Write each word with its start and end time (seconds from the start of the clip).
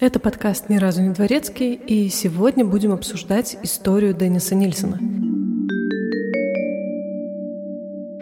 Это 0.00 0.18
подкаст 0.18 0.68
«Ни 0.70 0.76
разу 0.76 1.02
не 1.02 1.10
дворецкий», 1.10 1.74
и 1.74 2.08
сегодня 2.08 2.64
будем 2.64 2.92
обсуждать 2.92 3.56
историю 3.62 4.12
Денниса 4.12 4.56
Нильсона. 4.56 4.98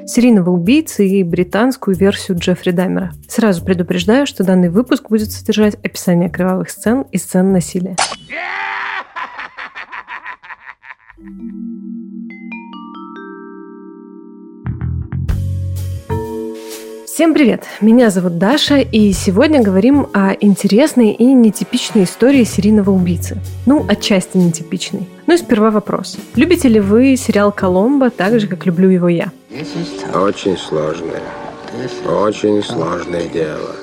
Серийного 0.07 0.51
убийцы 0.51 1.09
и 1.09 1.23
британскую 1.23 1.97
версию 1.97 2.39
Джеффри 2.39 2.73
Дамера. 2.73 3.13
Сразу 3.27 3.65
предупреждаю, 3.65 4.27
что 4.27 4.45
данный 4.45 4.69
выпуск 4.69 5.09
будет 5.09 5.33
содержать 5.33 5.77
описание 5.77 6.29
кровавых 6.29 6.69
сцен 6.69 7.07
и 7.11 7.17
сцен 7.17 7.53
насилия. 7.53 7.97
Всем 17.15 17.35
привет! 17.35 17.65
Меня 17.83 18.09
зовут 18.09 18.39
Даша, 18.39 18.79
и 18.79 19.13
сегодня 19.13 19.63
говорим 19.63 20.07
о 20.15 20.33
интересной 20.41 21.11
и 21.11 21.27
нетипичной 21.35 22.05
истории 22.05 22.43
серийного 22.43 22.89
убийцы. 22.89 23.37
Ну, 23.67 23.85
отчасти 23.87 24.39
нетипичной. 24.39 25.07
Ну 25.27 25.35
и 25.35 25.37
сперва 25.37 25.71
вопрос. 25.71 26.17
Любите 26.37 26.69
ли 26.69 26.81
вы 26.81 27.17
сериал 27.17 27.53
«Коломбо» 27.53 28.09
так 28.09 28.41
же, 28.41 28.47
как 28.47 28.65
люблю 28.65 28.89
его 28.89 29.11
я? 29.11 29.31
Очень 30.15 30.57
сложное. 30.57 31.21
Очень 32.09 32.63
сложное 32.63 33.29
дело. 33.29 33.82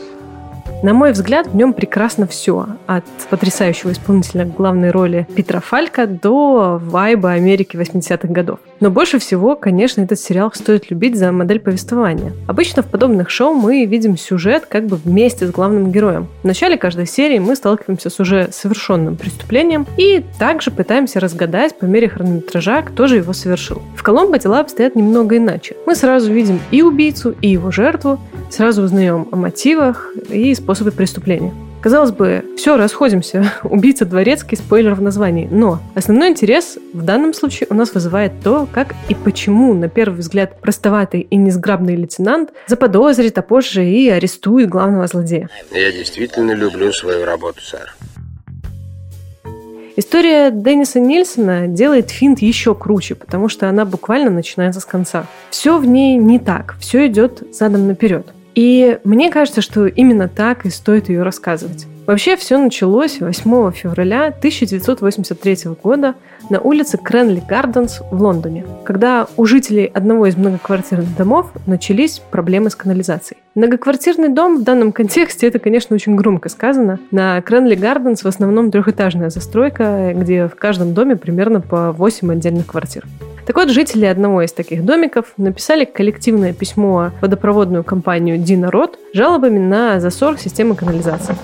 На 0.82 0.94
мой 0.94 1.12
взгляд, 1.12 1.48
в 1.48 1.56
нем 1.58 1.74
прекрасно 1.74 2.26
все. 2.26 2.66
От 2.88 3.04
потрясающего 3.30 3.92
исполнителя 3.92 4.46
главной 4.46 4.92
роли 4.92 5.28
Питера 5.36 5.60
Фалька 5.60 6.08
до 6.08 6.80
вайба 6.82 7.32
Америки 7.32 7.76
80-х 7.76 8.30
годов. 8.30 8.60
Но 8.80 8.90
больше 8.90 9.20
всего, 9.20 9.58
конечно, 9.58 10.02
этот 10.02 10.22
сериал 10.22 10.54
стоит 10.54 10.90
любить 10.90 11.18
за 11.18 11.34
модель 11.34 11.60
повествования. 11.60 12.32
Обычно 12.48 12.82
в 12.82 12.86
подобных 12.86 13.30
шоу 13.30 13.54
мы 13.54 13.84
видим 13.84 14.18
сюжет 14.18 14.68
как 14.68 14.86
бы 14.86 14.96
вместе 14.96 15.48
с 15.48 15.52
главным 15.52 15.92
героем. 15.92 16.28
В 16.44 16.46
начале 16.46 16.78
каждой 16.78 17.08
серии 17.08 17.40
мы 17.40 17.58
сталкиваемся 17.58 18.10
с 18.10 18.18
уже 18.22 18.50
совершенным 18.54 19.18
преступлением 19.18 19.86
и 19.98 20.24
также 20.40 20.72
пытаемся 20.72 21.20
разгадать 21.20 21.78
по 21.78 21.86
мере 21.86 22.08
хронометража, 22.08 22.84
кто 22.84 23.08
же 23.08 23.18
его 23.18 23.34
совершил. 23.34 23.82
В 23.98 24.04
Коломбо 24.04 24.40
дела 24.40 24.62
обстоят 24.62 24.96
немного 24.96 25.36
иначе. 25.36 25.76
Мы 25.86 25.96
сразу 25.96 26.32
видим 26.32 26.62
и 26.72 26.82
убийцу, 26.82 27.36
и 27.42 27.50
его 27.50 27.70
жертву, 27.70 28.18
сразу 28.50 28.84
узнаем 28.84 29.28
о 29.32 29.36
мотивах 29.36 30.14
и 30.30 30.54
способе 30.70 30.92
преступления. 30.92 31.52
Казалось 31.82 32.12
бы, 32.12 32.46
все, 32.56 32.78
расходимся. 32.78 33.54
Убийца 33.64 34.06
дворецкий, 34.06 34.56
спойлер 34.56 34.94
в 34.94 35.02
названии. 35.02 35.48
Но 35.50 35.80
основной 35.96 36.30
интерес 36.30 36.78
в 36.94 37.02
данном 37.02 37.34
случае 37.34 37.66
у 37.72 37.74
нас 37.74 37.92
вызывает 37.96 38.34
то, 38.44 38.68
как 38.72 38.94
и 39.08 39.16
почему, 39.16 39.74
на 39.74 39.90
первый 39.90 40.20
взгляд, 40.20 40.62
простоватый 40.62 41.22
и 41.22 41.36
несграбный 41.38 41.96
лейтенант 41.96 42.52
заподозрит, 42.68 43.36
а 43.40 43.42
позже 43.42 43.84
и 43.84 44.10
арестует 44.10 44.70
главного 44.70 45.08
злодея. 45.08 45.50
Я 45.72 45.92
действительно 45.92 46.52
люблю 46.52 46.92
свою 46.92 47.26
работу, 47.26 47.62
сэр. 47.62 47.96
История 49.96 50.52
Денниса 50.52 51.00
Нильсона 51.00 51.66
делает 51.68 52.12
финт 52.12 52.44
еще 52.44 52.76
круче, 52.76 53.16
потому 53.16 53.50
что 53.50 53.68
она 53.68 53.86
буквально 53.86 54.30
начинается 54.30 54.82
с 54.82 54.86
конца. 54.86 55.26
Все 55.50 55.80
в 55.80 55.86
ней 55.88 56.16
не 56.16 56.38
так, 56.38 56.76
все 56.80 57.08
идет 57.08 57.42
задом 57.52 57.88
наперед. 57.88 58.28
И 58.56 59.00
мне 59.04 59.30
кажется, 59.30 59.62
что 59.62 59.88
именно 59.88 60.28
так 60.28 60.66
и 60.66 60.70
стоит 60.70 61.10
ее 61.10 61.24
рассказывать. 61.24 61.86
Вообще 62.06 62.36
все 62.36 62.58
началось 62.58 63.20
8 63.20 63.72
февраля 63.72 64.28
1983 64.28 65.58
года 65.82 66.16
на 66.50 66.60
улице 66.60 66.98
Кренли 66.98 67.44
Гарденс 67.48 68.02
в 68.12 68.20
Лондоне, 68.20 68.66
когда 68.84 69.28
у 69.38 69.46
жителей 69.46 69.86
одного 69.86 70.26
из 70.26 70.36
многоквартирных 70.36 71.16
домов 71.16 71.52
начались 71.68 72.18
проблемы 72.18 72.72
с 72.72 72.76
канализацией. 72.76 73.40
Многоквартирный 73.60 74.30
дом 74.30 74.60
в 74.60 74.64
данном 74.64 74.94
контексте 74.94 75.46
это, 75.46 75.60
конечно, 75.60 75.94
очень 75.94 76.16
громко 76.16 76.48
сказано. 76.48 76.98
На 77.12 77.42
Кренли 77.42 77.76
Гарденс 77.76 78.24
в 78.24 78.26
основном 78.26 78.72
трехэтажная 78.72 79.30
застройка, 79.30 80.14
где 80.16 80.48
в 80.48 80.56
каждом 80.56 80.94
доме 80.94 81.18
примерно 81.18 81.60
по 81.60 81.92
8 81.92 82.32
отдельных 82.32 82.68
квартир. 82.68 83.04
Так 83.46 83.58
вот, 83.58 83.70
жители 83.70 84.06
одного 84.06 84.44
из 84.44 84.54
таких 84.54 84.86
домиков 84.86 85.34
написали 85.36 85.84
коллективное 85.84 86.54
письмо 86.54 87.12
водопроводную 87.20 87.84
компанию 87.84 88.38
Дина 88.38 88.72
Рот 88.72 88.98
жалобами 89.14 89.60
на 89.60 90.00
засор 90.00 90.38
системы 90.38 90.76
канализации. 90.76 91.36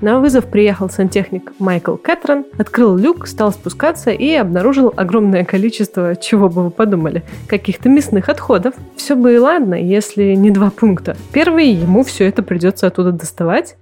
На 0.00 0.18
вызов 0.20 0.46
приехал 0.46 0.90
сантехник 0.90 1.52
Майкл 1.58 1.96
Кэтрон, 1.96 2.44
открыл 2.58 2.96
люк, 2.96 3.26
стал 3.26 3.52
спускаться 3.52 4.10
и 4.10 4.34
обнаружил 4.34 4.92
огромное 4.96 5.44
количество, 5.44 6.16
чего 6.16 6.48
бы 6.48 6.64
вы 6.64 6.70
подумали, 6.70 7.22
каких-то 7.46 7.88
мясных 7.88 8.28
отходов. 8.28 8.74
Все 8.96 9.14
бы 9.14 9.34
и 9.34 9.38
ладно, 9.38 9.74
если 9.74 10.34
не 10.34 10.50
два 10.50 10.70
пункта. 10.70 11.16
Первый, 11.32 11.68
ему 11.68 12.04
все 12.04 12.28
это 12.28 12.42
придется 12.42 12.86
оттуда 12.86 13.12
доставать. 13.12 13.76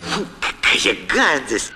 Фу, 0.00 0.24
какая 0.40 0.96
гадость! 1.08 1.72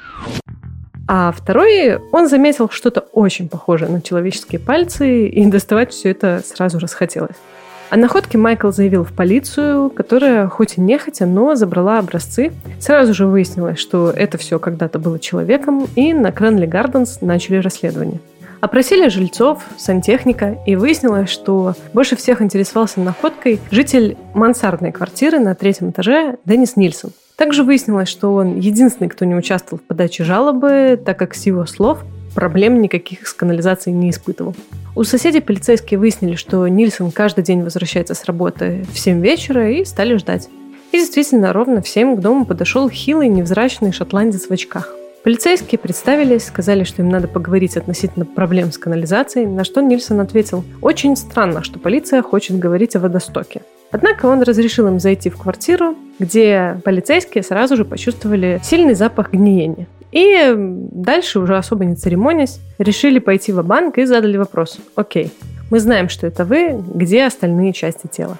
А 1.09 1.33
второй, 1.33 1.99
он 2.13 2.29
заметил 2.29 2.71
что-то 2.71 3.01
очень 3.13 3.49
похожее 3.49 3.91
на 3.91 4.01
человеческие 4.01 4.61
пальцы, 4.61 5.27
и 5.29 5.45
доставать 5.47 5.93
все 5.93 6.11
это 6.11 6.43
сразу 6.45 6.79
расхотелось. 6.79 7.37
О 7.93 7.99
находке 7.99 8.39
Майкл 8.39 8.71
заявил 8.71 9.05
в 9.05 9.13
полицию, 9.13 9.91
которая 9.91 10.49
хоть 10.49 10.79
и 10.79 10.81
нехотя, 10.81 11.27
но 11.27 11.55
забрала 11.57 11.99
образцы. 11.99 12.51
Сразу 12.81 13.13
же 13.13 13.27
выяснилось, 13.27 13.79
что 13.79 14.09
это 14.09 14.39
все 14.39 14.59
когда-то 14.59 14.99
было 14.99 15.19
человеком, 15.19 15.87
и 15.95 16.15
на 16.15 16.33
Кренли 16.33 16.65
Гарденс 16.65 17.21
начали 17.21 17.57
расследование. 17.57 18.19
Опросили 18.63 19.09
жильцов, 19.09 19.63
сантехника, 19.77 20.57
и 20.65 20.75
выяснилось, 20.75 21.29
что 21.29 21.75
больше 21.93 22.17
всех 22.17 22.41
интересовался 22.41 22.99
находкой 23.01 23.61
житель 23.71 24.17
мансардной 24.33 24.91
квартиры 24.91 25.39
на 25.39 25.55
третьем 25.55 25.91
этаже 25.91 26.39
Деннис 26.47 26.77
Нильсон. 26.77 27.11
Также 27.37 27.63
выяснилось, 27.63 28.09
что 28.09 28.33
он 28.33 28.59
единственный, 28.59 29.09
кто 29.09 29.27
не 29.27 29.35
участвовал 29.35 29.83
в 29.85 29.87
подаче 29.87 30.25
жалобы, 30.25 30.99
так 31.05 31.19
как 31.19 31.35
с 31.35 31.45
его 31.45 31.67
слов 31.67 31.99
проблем 32.35 32.81
никаких 32.81 33.27
с 33.27 33.33
канализацией 33.33 33.97
не 33.97 34.11
испытывал. 34.11 34.55
У 34.95 35.05
соседей 35.05 35.41
полицейские 35.41 35.99
выяснили, 35.99 36.35
что 36.35 36.67
Нильсон 36.69 37.11
каждый 37.11 37.45
день 37.45 37.63
возвращается 37.63 38.15
с 38.15 38.25
работы 38.25 38.85
в 38.93 38.99
7 38.99 39.23
вечера 39.23 39.71
и 39.71 39.85
стали 39.85 40.17
ждать. 40.17 40.49
И 40.93 40.99
действительно, 40.99 41.53
ровно 41.53 41.81
в 41.81 41.89
7 41.89 42.17
к 42.17 42.21
дому 42.21 42.45
подошел 42.45 42.89
хилый 42.91 43.29
невзрачный 43.29 43.93
шотландец 43.93 44.47
в 44.47 44.51
очках. 44.51 44.95
Полицейские 45.25 45.79
представились, 45.79 46.47
сказали, 46.47 46.83
что 46.83 47.01
им 47.01 47.09
надо 47.09 47.29
поговорить 47.29 47.77
относительно 47.77 48.27
проблем 48.27 48.73
с 48.73 48.79
канализацией, 48.79 49.47
на 49.47 49.63
что 49.63 49.81
Нильсон 49.81 50.21
ответил, 50.21 50.65
«Очень 50.81 51.17
странно, 51.17 51.63
что 51.63 51.79
полиция 51.79 52.23
хочет 52.23 52.59
говорить 52.59 52.97
о 52.97 53.01
водостоке. 53.01 53.63
Однако 53.93 54.27
он 54.27 54.43
разрешил 54.43 54.89
им 54.89 54.99
зайти 54.99 55.31
в 55.31 55.37
квартиру, 55.37 55.95
где 56.19 56.81
полицейские 56.85 57.45
сразу 57.45 57.77
же 57.77 57.85
почувствовали 57.85 58.61
сильный 58.65 58.95
запах 58.95 59.33
гниения. 59.33 59.87
И 60.13 60.55
дальше, 60.57 61.41
уже 61.41 61.57
особо 61.57 61.87
не 61.87 61.97
церемонясь, 61.97 62.61
решили 62.79 63.19
пойти 63.19 63.51
в 63.53 63.65
банк 63.65 63.99
и 63.99 64.05
задали 64.05 64.37
вопрос. 64.37 64.79
Окей, 64.95 65.33
мы 65.71 65.81
знаем, 65.81 66.11
что 66.11 66.27
это 66.27 66.45
вы, 66.45 66.83
где 66.95 67.25
остальные 67.25 67.73
части 67.73 68.07
тела? 68.07 68.37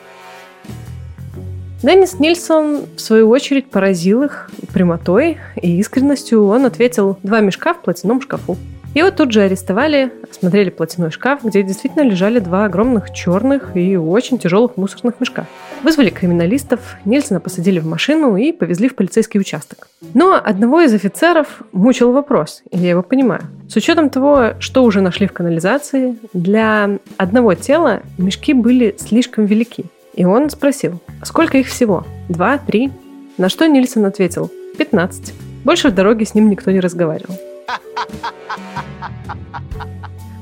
Деннис 1.83 2.21
Нильсон, 2.21 2.83
в 2.95 3.01
свою 3.01 3.29
очередь, 3.31 3.71
поразил 3.71 4.23
их 4.23 4.51
прямотой 4.73 5.39
и 5.61 5.79
искренностью. 5.81 6.47
Он 6.47 6.67
ответил 6.67 7.19
«два 7.25 7.41
мешка 7.41 7.75
в 7.75 7.81
платяном 7.81 8.21
шкафу». 8.21 8.57
Его 8.95 9.11
тут 9.11 9.33
же 9.33 9.41
арестовали, 9.41 10.13
осмотрели 10.31 10.69
платяной 10.69 11.11
шкаф, 11.11 11.45
где 11.45 11.63
действительно 11.63 12.03
лежали 12.03 12.41
два 12.41 12.67
огромных 12.67 13.13
черных 13.13 13.75
и 13.75 13.97
очень 13.97 14.39
тяжелых 14.39 14.77
мусорных 14.77 15.19
мешка. 15.19 15.47
Вызвали 15.83 16.11
криминалистов, 16.11 16.97
Нельсона 17.07 17.41
посадили 17.41 17.79
в 17.79 17.87
машину 17.87 18.37
и 18.37 18.53
повезли 18.53 18.89
в 18.89 18.95
полицейский 18.95 19.41
участок. 19.41 19.89
Но 20.13 20.35
одного 20.35 20.83
из 20.83 20.93
офицеров 20.93 21.63
мучил 21.73 22.13
вопрос, 22.13 22.63
и 22.71 22.79
я 22.79 22.91
его 22.91 23.03
понимаю. 23.03 23.43
С 23.67 23.77
учетом 23.77 24.11
того, 24.11 24.51
что 24.59 24.85
уже 24.85 25.01
нашли 25.01 25.27
в 25.27 25.33
канализации, 25.33 26.19
для 26.35 26.99
одного 27.17 27.55
тела 27.55 28.03
мешки 28.19 28.53
были 28.53 28.95
слишком 28.99 29.47
велики. 29.47 29.87
И 30.15 30.27
он 30.27 30.51
спросил, 30.51 31.01
сколько 31.25 31.57
их 31.57 31.69
всего? 31.69 32.05
Два, 32.29 32.59
три? 32.59 32.93
На 33.39 33.49
что 33.49 33.67
Нильсон 33.67 34.05
ответил, 34.05 34.51
15. 34.77 35.33
Больше 35.65 35.89
в 35.89 35.95
дороге 35.95 36.27
с 36.27 36.35
ним 36.35 36.51
никто 36.51 36.71
не 36.71 36.81
разговаривал. 36.81 37.35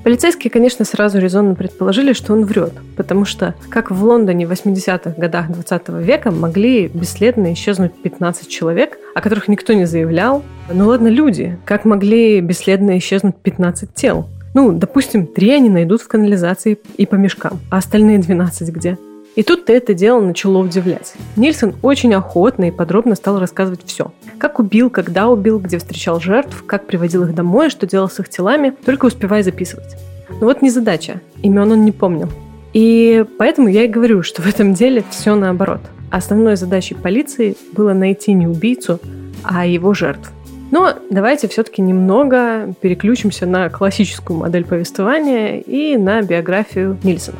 Полицейские, 0.03 0.51
конечно, 0.51 0.87
сразу 0.87 1.19
резонно 1.19 1.55
предположили, 1.55 2.15
что 2.15 2.33
он 2.33 2.47
врет, 2.47 2.73
потому 2.97 3.27
что, 3.27 3.55
как 3.69 3.91
в 3.91 4.03
Лондоне 4.03 4.47
в 4.47 4.51
80-х 4.51 5.15
годах 5.19 5.51
20 5.51 5.89
века, 6.01 6.31
могли 6.31 6.89
бесследно 6.89 7.53
исчезнуть 7.53 7.93
15 8.03 8.49
человек, 8.49 8.99
о 9.15 9.21
которых 9.21 9.49
никто 9.49 9.75
не 9.75 9.85
заявлял. 9.85 10.43
Ну 10.73 10.89
ладно, 10.89 11.09
люди, 11.09 11.59
как 11.67 11.85
могли 11.85 12.41
бесследно 12.41 12.97
исчезнуть 12.97 13.37
15 13.37 13.93
тел? 13.93 14.27
Ну, 14.55 14.73
допустим, 14.73 15.27
три 15.27 15.51
они 15.51 15.69
найдут 15.69 16.01
в 16.01 16.09
канализации 16.09 16.79
и 16.97 17.05
по 17.05 17.17
мешкам, 17.17 17.61
а 17.71 17.77
остальные 17.77 18.19
12 18.19 18.71
где? 18.71 18.97
И 19.37 19.43
тут-то 19.43 19.73
это 19.73 19.95
дело 19.95 20.21
начало 20.21 20.59
удивлять. 20.59 21.15
Нильсон 21.37 21.75
очень 21.83 22.13
охотно 22.15 22.65
и 22.65 22.71
подробно 22.71 23.15
стал 23.15 23.39
рассказывать 23.39 23.83
все. 23.87 24.13
Как 24.39 24.59
убил, 24.59 24.91
когда 24.91 25.29
убил, 25.29 25.59
где 25.59 25.79
встречал 25.79 26.21
жертв, 26.21 26.65
как 26.67 26.87
приводил 26.87 27.25
их 27.25 27.35
домой, 27.35 27.71
что 27.71 27.87
делал 27.87 28.09
с 28.09 28.19
их 28.19 28.29
телами, 28.29 28.75
только 28.85 29.07
успевая 29.07 29.43
записывать. 29.43 29.97
Но 30.41 30.47
вот 30.47 30.63
не 30.63 30.71
задача. 30.71 31.21
Имен 31.43 31.73
он 31.73 31.85
не 31.85 31.93
помнил. 31.93 32.29
И 32.73 33.25
поэтому 33.39 33.69
я 33.69 33.85
и 33.85 33.89
говорю, 33.89 34.23
что 34.23 34.43
в 34.43 34.47
этом 34.47 34.75
деле 34.75 35.05
все 35.11 35.35
наоборот. 35.35 35.81
основной 36.11 36.57
задачей 36.57 36.95
полиции 36.95 37.57
было 37.73 37.93
найти 37.93 38.33
не 38.33 38.47
убийцу, 38.47 39.01
а 39.43 39.67
его 39.67 39.95
жертв. 39.95 40.31
Но 40.71 40.95
давайте 41.11 41.49
все-таки 41.49 41.83
немного 41.83 42.75
переключимся 42.81 43.47
на 43.47 43.69
классическую 43.71 44.39
модель 44.39 44.65
повествования 44.65 45.61
и 45.61 45.97
на 45.97 46.23
биографию 46.23 46.97
Нильсона. 47.03 47.39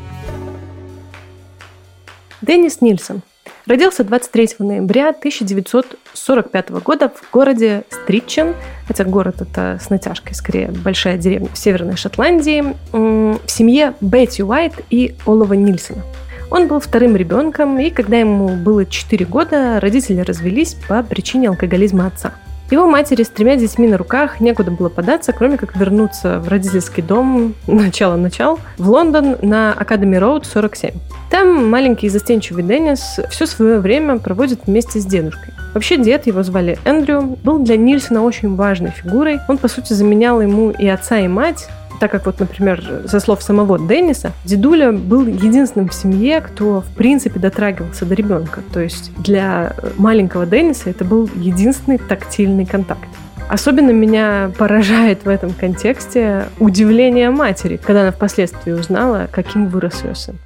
Деннис 2.43 2.81
Нильсон. 2.81 3.23
Родился 3.67 4.03
23 4.05 4.57
ноября 4.61 5.11
1945 5.11 6.71
года 6.71 7.11
в 7.11 7.31
городе 7.31 7.85
Стритчен, 7.91 8.55
хотя 8.87 9.05
город 9.05 9.43
это 9.43 9.79
с 9.81 9.91
натяжкой, 9.91 10.35
скорее, 10.35 10.69
большая 10.69 11.19
деревня 11.19 11.49
в 11.53 11.59
Северной 11.59 11.97
Шотландии, 11.97 12.75
в 12.93 13.49
семье 13.49 13.95
Бетти 14.01 14.43
Уайт 14.43 14.73
и 14.89 15.15
Олова 15.27 15.53
Нильсона. 15.55 16.03
Он 16.51 16.67
был 16.67 16.81
вторым 16.81 17.15
ребенком, 17.15 17.79
и 17.79 17.91
когда 17.91 18.17
ему 18.17 18.49
было 18.49 18.85
4 18.85 19.25
года, 19.27 19.79
родители 19.79 20.21
развелись 20.21 20.75
по 20.89 21.03
причине 21.03 21.49
алкоголизма 21.49 22.07
отца– 22.07 22.35
его 22.71 22.87
матери 22.87 23.23
с 23.23 23.29
тремя 23.29 23.57
детьми 23.57 23.89
на 23.89 23.99
руках 23.99 24.41
некуда 24.41 24.71
было 24.71 24.89
податься, 24.89 25.33
кроме 25.33 25.57
как 25.57 25.77
вернуться 25.77 26.39
в 26.39 26.49
родительский 26.49 27.03
дом 27.03 27.55
начало-начал 27.67 28.59
в 28.79 28.89
Лондон 28.89 29.37
на 29.43 29.77
Academy 29.79 30.19
Road 30.21 30.45
47. 30.45 30.93
Там 31.31 31.71
маленький 31.71 32.09
застенчивый 32.09 32.63
Деннис 32.63 33.21
все 33.31 33.47
свое 33.47 33.79
время 33.79 34.19
проводит 34.19 34.61
вместе 34.67 35.01
с 35.01 35.07
дедушкой. 35.07 35.55
Вообще 35.75 35.97
дед, 35.97 36.27
его 36.27 36.43
звали 36.43 36.79
Эндрю, 36.85 37.39
был 37.45 37.61
для 37.61 37.77
Нильсона 37.77 38.23
очень 38.23 38.57
важной 38.57 38.91
фигурой. 38.91 39.39
Он, 39.49 39.57
по 39.57 39.69
сути, 39.69 39.93
заменял 39.93 40.41
ему 40.41 40.71
и 40.71 40.89
отца, 40.89 41.19
и 41.19 41.29
мать, 41.29 41.69
так 42.01 42.11
как 42.11 42.27
вот, 42.27 42.41
например, 42.41 42.83
со 43.07 43.21
слов 43.21 43.43
самого 43.43 43.79
Денниса, 43.79 44.33
дедуля 44.45 44.91
был 44.91 45.27
единственным 45.27 45.89
в 45.89 45.95
семье, 45.95 46.41
кто, 46.41 46.81
в 46.81 46.95
принципе, 46.97 47.39
дотрагивался 47.39 48.07
до 48.07 48.15
ребенка. 48.15 48.63
То 48.73 48.81
есть 48.81 49.13
для 49.19 49.75
маленького 49.99 50.47
Денниса 50.47 50.91
это 50.91 51.05
был 51.05 51.29
единственный 51.37 51.99
тактильный 51.99 52.65
контакт. 52.65 53.07
Особенно 53.51 53.91
меня 53.91 54.51
поражает 54.57 55.25
в 55.25 55.29
этом 55.29 55.53
контексте 55.53 56.47
удивление 56.59 57.31
матери, 57.31 57.77
когда 57.77 58.03
она 58.03 58.13
впоследствии 58.13 58.73
узнала, 58.73 59.29
каким 59.31 59.69
вырос 59.69 60.03
ее 60.03 60.15
сын. 60.15 60.37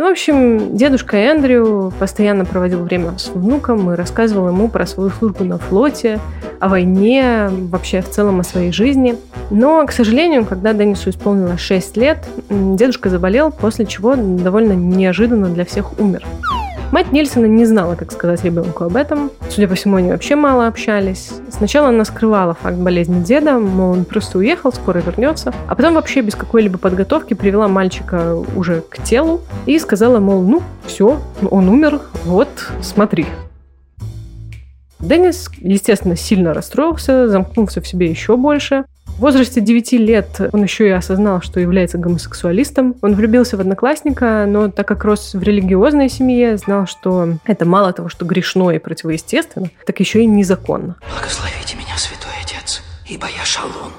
Ну, 0.00 0.08
в 0.08 0.12
общем, 0.12 0.78
дедушка 0.78 1.18
Эндрю 1.18 1.92
постоянно 1.98 2.46
проводил 2.46 2.82
время 2.82 3.18
с 3.18 3.28
внуком 3.28 3.92
и 3.92 3.96
рассказывал 3.96 4.48
ему 4.48 4.68
про 4.68 4.86
свою 4.86 5.10
службу 5.10 5.44
на 5.44 5.58
флоте, 5.58 6.18
о 6.58 6.70
войне, 6.70 7.50
вообще 7.50 8.00
в 8.00 8.08
целом 8.08 8.40
о 8.40 8.42
своей 8.42 8.72
жизни. 8.72 9.16
Но, 9.50 9.84
к 9.86 9.92
сожалению, 9.92 10.46
когда 10.46 10.72
Деннису 10.72 11.10
исполнилось 11.10 11.60
6 11.60 11.98
лет, 11.98 12.26
дедушка 12.48 13.10
заболел, 13.10 13.52
после 13.52 13.84
чего 13.84 14.16
довольно 14.16 14.72
неожиданно 14.72 15.48
для 15.48 15.66
всех 15.66 16.00
умер. 16.00 16.24
Мать 16.92 17.12
Нельсона 17.12 17.46
не 17.46 17.66
знала, 17.66 17.94
как 17.94 18.10
сказать 18.10 18.42
ребенку 18.42 18.82
об 18.82 18.96
этом. 18.96 19.30
Судя 19.48 19.68
по 19.68 19.76
всему, 19.76 19.96
они 19.96 20.10
вообще 20.10 20.34
мало 20.34 20.66
общались. 20.66 21.30
Сначала 21.48 21.88
она 21.88 22.04
скрывала 22.04 22.54
факт 22.54 22.78
болезни 22.78 23.22
деда, 23.22 23.60
мол, 23.60 23.92
он 23.92 24.04
просто 24.04 24.38
уехал, 24.38 24.72
скоро 24.72 24.98
вернется. 24.98 25.54
А 25.68 25.76
потом 25.76 25.94
вообще 25.94 26.20
без 26.20 26.34
какой-либо 26.34 26.78
подготовки 26.78 27.34
привела 27.34 27.68
мальчика 27.68 28.34
уже 28.56 28.80
к 28.80 29.00
телу 29.04 29.42
и 29.66 29.78
сказала, 29.78 30.18
мол, 30.18 30.42
ну, 30.42 30.62
все, 30.84 31.20
он 31.48 31.68
умер, 31.68 32.00
вот, 32.24 32.48
смотри. 32.82 33.26
Деннис, 34.98 35.48
естественно, 35.58 36.16
сильно 36.16 36.52
расстроился, 36.52 37.28
замкнулся 37.28 37.80
в 37.80 37.86
себе 37.86 38.10
еще 38.10 38.36
больше. 38.36 38.84
В 39.20 39.22
возрасте 39.22 39.60
9 39.60 39.92
лет 39.92 40.40
он 40.50 40.62
еще 40.62 40.88
и 40.88 40.92
осознал, 40.92 41.42
что 41.42 41.60
является 41.60 41.98
гомосексуалистом. 41.98 42.94
Он 43.02 43.14
влюбился 43.14 43.58
в 43.58 43.60
одноклассника, 43.60 44.46
но 44.48 44.70
так 44.70 44.88
как 44.88 45.04
рос 45.04 45.34
в 45.34 45.42
религиозной 45.42 46.08
семье, 46.08 46.56
знал, 46.56 46.86
что 46.86 47.34
это 47.44 47.66
мало 47.66 47.92
того, 47.92 48.08
что 48.08 48.24
грешно 48.24 48.70
и 48.70 48.78
противоестественно, 48.78 49.68
так 49.84 50.00
еще 50.00 50.22
и 50.22 50.26
незаконно. 50.26 50.96
Благословите 51.14 51.76
меня, 51.76 51.98
святой 51.98 52.32
отец, 52.42 52.82
ибо 53.10 53.26
я 53.26 53.44
шалун. 53.44 53.92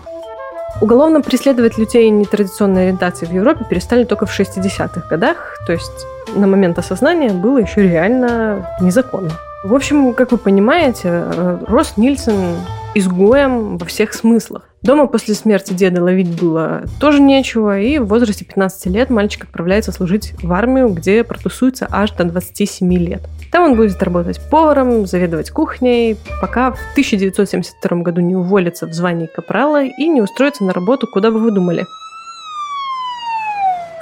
Уголовно 0.81 1.21
преследовать 1.21 1.77
людей 1.77 2.09
нетрадиционной 2.09 2.85
ориентации 2.85 3.27
в 3.27 3.31
Европе 3.31 3.63
перестали 3.69 4.05
только 4.05 4.25
в 4.25 4.31
60-х 4.31 5.07
годах, 5.07 5.59
то 5.67 5.71
есть 5.71 6.07
на 6.33 6.47
момент 6.47 6.79
осознания 6.79 7.29
было 7.29 7.59
еще 7.59 7.83
реально 7.83 8.67
незаконно. 8.81 9.33
В 9.63 9.75
общем, 9.75 10.15
как 10.15 10.31
вы 10.31 10.39
понимаете, 10.39 11.09
э, 11.09 11.59
рос 11.67 11.93
Нильсон 11.97 12.55
изгоем 12.95 13.77
во 13.77 13.85
всех 13.85 14.15
смыслах. 14.15 14.70
Дома 14.83 15.05
после 15.05 15.35
смерти 15.35 15.73
деда 15.73 16.03
ловить 16.03 16.41
было 16.41 16.83
тоже 16.99 17.21
нечего, 17.21 17.79
и 17.79 17.99
в 17.99 18.05
возрасте 18.05 18.45
15 18.45 18.87
лет 18.87 19.09
мальчик 19.11 19.43
отправляется 19.43 19.91
служить 19.91 20.33
в 20.41 20.51
армию, 20.51 20.89
где 20.89 21.23
протусуется 21.23 21.87
аж 21.91 22.11
до 22.11 22.23
27 22.23 22.91
лет. 22.95 23.21
Там 23.51 23.63
он 23.63 23.75
будет 23.75 24.01
работать 24.01 24.39
поваром, 24.49 25.05
заведовать 25.05 25.51
кухней, 25.51 26.17
пока 26.41 26.71
в 26.71 26.79
1972 26.93 27.97
году 28.01 28.21
не 28.21 28.35
уволится 28.35 28.87
в 28.87 28.93
звании 28.93 29.27
капрала 29.27 29.83
и 29.83 30.07
не 30.07 30.21
устроится 30.21 30.63
на 30.63 30.73
работу, 30.73 31.05
куда 31.05 31.29
бы 31.29 31.39
вы 31.39 31.51
думали. 31.51 31.85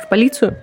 В 0.06 0.10
полицию. 0.10 0.56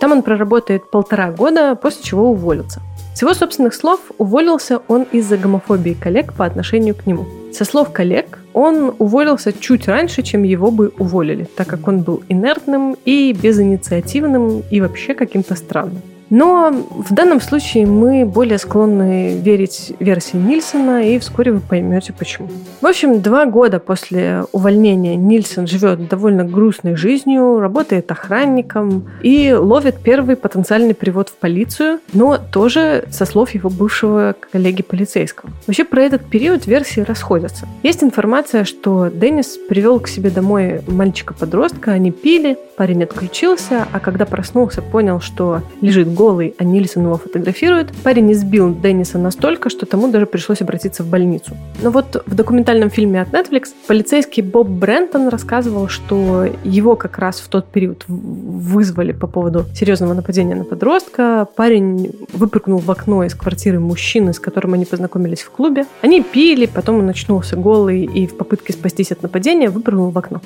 Там 0.00 0.10
он 0.10 0.22
проработает 0.22 0.90
полтора 0.90 1.30
года, 1.30 1.76
после 1.76 2.02
чего 2.02 2.30
уволится– 2.30 2.82
с 3.14 3.22
его 3.22 3.32
собственных 3.32 3.74
слов, 3.74 4.00
уволился 4.18 4.80
он 4.88 5.04
из-за 5.04 5.36
гомофобии 5.36 5.94
коллег 5.94 6.34
по 6.34 6.44
отношению 6.44 6.96
к 6.96 7.06
нему. 7.06 7.26
Со 7.54 7.64
слов 7.64 7.92
коллег, 7.92 8.40
он 8.52 8.96
уволился 8.98 9.52
чуть 9.52 9.86
раньше, 9.86 10.22
чем 10.22 10.42
его 10.42 10.72
бы 10.72 10.92
уволили, 10.98 11.46
так 11.56 11.68
как 11.68 11.86
он 11.86 12.00
был 12.00 12.24
инертным 12.28 12.96
и 13.04 13.32
безинициативным 13.32 14.64
и 14.72 14.80
вообще 14.80 15.14
каким-то 15.14 15.54
странным. 15.54 16.02
Но 16.34 16.72
в 16.90 17.14
данном 17.14 17.40
случае 17.40 17.86
мы 17.86 18.26
более 18.26 18.58
склонны 18.58 19.38
верить 19.38 19.92
версии 20.00 20.36
Нильсона, 20.36 21.08
и 21.08 21.20
вскоре 21.20 21.52
вы 21.52 21.60
поймете 21.60 22.12
почему. 22.12 22.48
В 22.80 22.86
общем, 22.86 23.22
два 23.22 23.46
года 23.46 23.78
после 23.78 24.42
увольнения 24.50 25.14
Нильсон 25.14 25.68
живет 25.68 26.08
довольно 26.08 26.42
грустной 26.42 26.96
жизнью, 26.96 27.60
работает 27.60 28.10
охранником 28.10 29.08
и 29.22 29.52
ловит 29.52 29.98
первый 30.02 30.34
потенциальный 30.34 30.96
привод 30.96 31.28
в 31.28 31.34
полицию, 31.34 32.00
но 32.12 32.36
тоже 32.36 33.04
со 33.12 33.26
слов 33.26 33.50
его 33.50 33.70
бывшего 33.70 34.34
коллеги 34.50 34.82
полицейского. 34.82 35.50
Вообще 35.68 35.84
про 35.84 36.02
этот 36.02 36.24
период 36.24 36.66
версии 36.66 36.98
расходятся. 37.02 37.68
Есть 37.84 38.02
информация, 38.02 38.64
что 38.64 39.06
Деннис 39.06 39.56
привел 39.68 40.00
к 40.00 40.08
себе 40.08 40.30
домой 40.30 40.80
мальчика-подростка, 40.88 41.92
они 41.92 42.10
пили, 42.10 42.58
парень 42.76 43.04
отключился, 43.04 43.86
а 43.92 44.00
когда 44.00 44.26
проснулся, 44.26 44.82
понял, 44.82 45.20
что 45.20 45.62
лежит 45.80 46.12
голый, 46.12 46.23
а 46.58 46.64
Нильсон 46.64 47.04
его 47.04 47.16
фотографирует. 47.16 47.92
Парень 48.02 48.32
избил 48.32 48.74
Денниса 48.74 49.18
настолько, 49.18 49.68
что 49.68 49.86
тому 49.86 50.08
даже 50.08 50.26
пришлось 50.26 50.62
обратиться 50.62 51.02
в 51.02 51.08
больницу. 51.08 51.56
Но 51.82 51.90
вот 51.90 52.22
в 52.26 52.34
документальном 52.34 52.90
фильме 52.90 53.20
от 53.20 53.28
Netflix 53.28 53.68
полицейский 53.86 54.42
Боб 54.42 54.68
Брентон 54.68 55.28
рассказывал, 55.28 55.88
что 55.88 56.46
его 56.64 56.96
как 56.96 57.18
раз 57.18 57.40
в 57.40 57.48
тот 57.48 57.66
период 57.66 58.04
вызвали 58.08 59.12
по 59.12 59.26
поводу 59.26 59.66
серьезного 59.74 60.14
нападения 60.14 60.54
на 60.54 60.64
подростка. 60.64 61.46
Парень 61.56 62.12
выпрыгнул 62.32 62.78
в 62.78 62.90
окно 62.90 63.24
из 63.24 63.34
квартиры 63.34 63.78
мужчины, 63.80 64.32
с 64.32 64.38
которым 64.38 64.74
они 64.74 64.84
познакомились 64.84 65.42
в 65.42 65.50
клубе. 65.50 65.86
Они 66.02 66.22
пили, 66.22 66.66
потом 66.66 67.00
он 67.00 67.08
очнулся 67.08 67.56
голый 67.56 68.04
и 68.04 68.26
в 68.26 68.36
попытке 68.36 68.72
спастись 68.72 69.12
от 69.12 69.22
нападения 69.22 69.68
выпрыгнул 69.68 70.10
в 70.10 70.18
окно. 70.18 70.40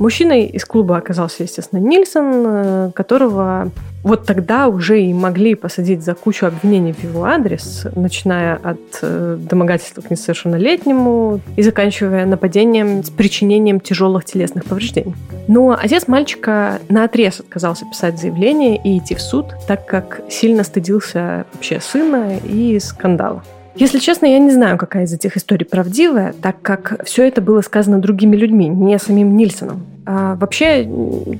Мужчиной 0.00 0.46
из 0.46 0.64
клуба 0.64 0.96
оказался, 0.96 1.42
естественно, 1.42 1.78
Нильсон, 1.78 2.44
э, 2.46 2.90
которого 2.94 3.70
вот 4.02 4.24
тогда 4.24 4.68
уже 4.68 5.02
и 5.02 5.12
могли 5.12 5.54
посадить 5.54 6.02
за 6.02 6.14
кучу 6.14 6.46
обвинений 6.46 6.94
в 6.94 7.04
его 7.04 7.24
адрес, 7.24 7.86
начиная 7.94 8.54
от 8.54 8.80
э, 9.02 9.36
домогательства 9.38 10.00
к 10.00 10.10
несовершеннолетнему 10.10 11.42
и 11.54 11.62
заканчивая 11.62 12.24
нападением 12.24 13.04
с 13.04 13.10
причинением 13.10 13.78
тяжелых 13.78 14.24
телесных 14.24 14.64
повреждений. 14.64 15.14
Но 15.48 15.78
отец 15.78 16.08
мальчика 16.08 16.78
на 16.88 17.04
отрез 17.04 17.40
отказался 17.40 17.84
писать 17.84 18.18
заявление 18.18 18.80
и 18.82 18.96
идти 18.96 19.14
в 19.14 19.20
суд, 19.20 19.48
так 19.68 19.84
как 19.84 20.22
сильно 20.30 20.64
стыдился 20.64 21.44
вообще 21.52 21.78
сына 21.78 22.38
и 22.38 22.80
скандала. 22.80 23.42
Если 23.76 23.98
честно, 23.98 24.26
я 24.26 24.38
не 24.38 24.50
знаю, 24.50 24.78
какая 24.78 25.04
из 25.04 25.12
этих 25.12 25.36
историй 25.36 25.64
правдивая, 25.64 26.34
так 26.40 26.60
как 26.62 27.04
все 27.04 27.26
это 27.26 27.40
было 27.40 27.60
сказано 27.60 27.98
другими 28.00 28.36
людьми, 28.36 28.68
не 28.68 28.98
самим 28.98 29.36
Нильсоном. 29.36 29.86
А 30.06 30.34
вообще, 30.34 30.88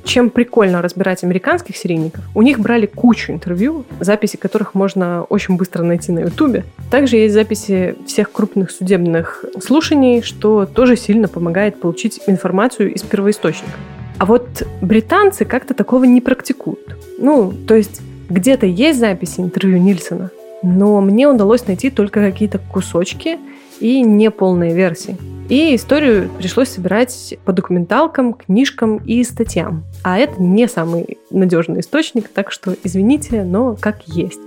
чем 0.05 0.29
прикольно 0.29 0.81
разбирать 0.81 1.23
американских 1.23 1.75
серийников, 1.75 2.23
у 2.33 2.41
них 2.41 2.59
брали 2.59 2.85
кучу 2.85 3.33
интервью, 3.33 3.83
записи 3.99 4.37
которых 4.37 4.75
можно 4.75 5.23
очень 5.23 5.57
быстро 5.57 5.83
найти 5.83 6.11
на 6.11 6.19
Ютубе. 6.19 6.63
Также 6.89 7.17
есть 7.17 7.33
записи 7.33 7.95
всех 8.07 8.31
крупных 8.31 8.71
судебных 8.71 9.43
слушаний, 9.61 10.21
что 10.21 10.65
тоже 10.65 10.95
сильно 10.95 11.27
помогает 11.27 11.81
получить 11.81 12.21
информацию 12.27 12.93
из 12.93 13.01
первоисточника. 13.01 13.73
А 14.19 14.25
вот 14.25 14.65
британцы 14.81 15.43
как-то 15.45 15.73
такого 15.73 16.05
не 16.05 16.21
практикуют. 16.21 16.95
Ну, 17.19 17.51
то 17.67 17.75
есть 17.75 18.01
где-то 18.29 18.67
есть 18.67 18.99
записи 18.99 19.41
интервью 19.41 19.79
Нильсона, 19.79 20.29
но 20.61 21.01
мне 21.01 21.27
удалось 21.27 21.67
найти 21.67 21.89
только 21.89 22.19
какие-то 22.19 22.59
кусочки 22.59 23.39
и 23.79 24.01
неполные 24.01 24.73
версии. 24.73 25.17
И 25.49 25.75
историю 25.75 26.29
пришлось 26.37 26.69
собирать 26.69 27.37
по 27.43 27.51
документалкам, 27.51 28.33
книжкам 28.33 28.97
и 28.97 29.23
статьям. 29.23 29.83
а 30.03 30.17
это 30.17 30.41
не 30.41 30.67
самый 30.67 31.17
надежный 31.29 31.81
источник, 31.81 32.29
так 32.29 32.51
что 32.51 32.75
извините, 32.83 33.43
но 33.43 33.75
как 33.79 34.07
есть. 34.07 34.39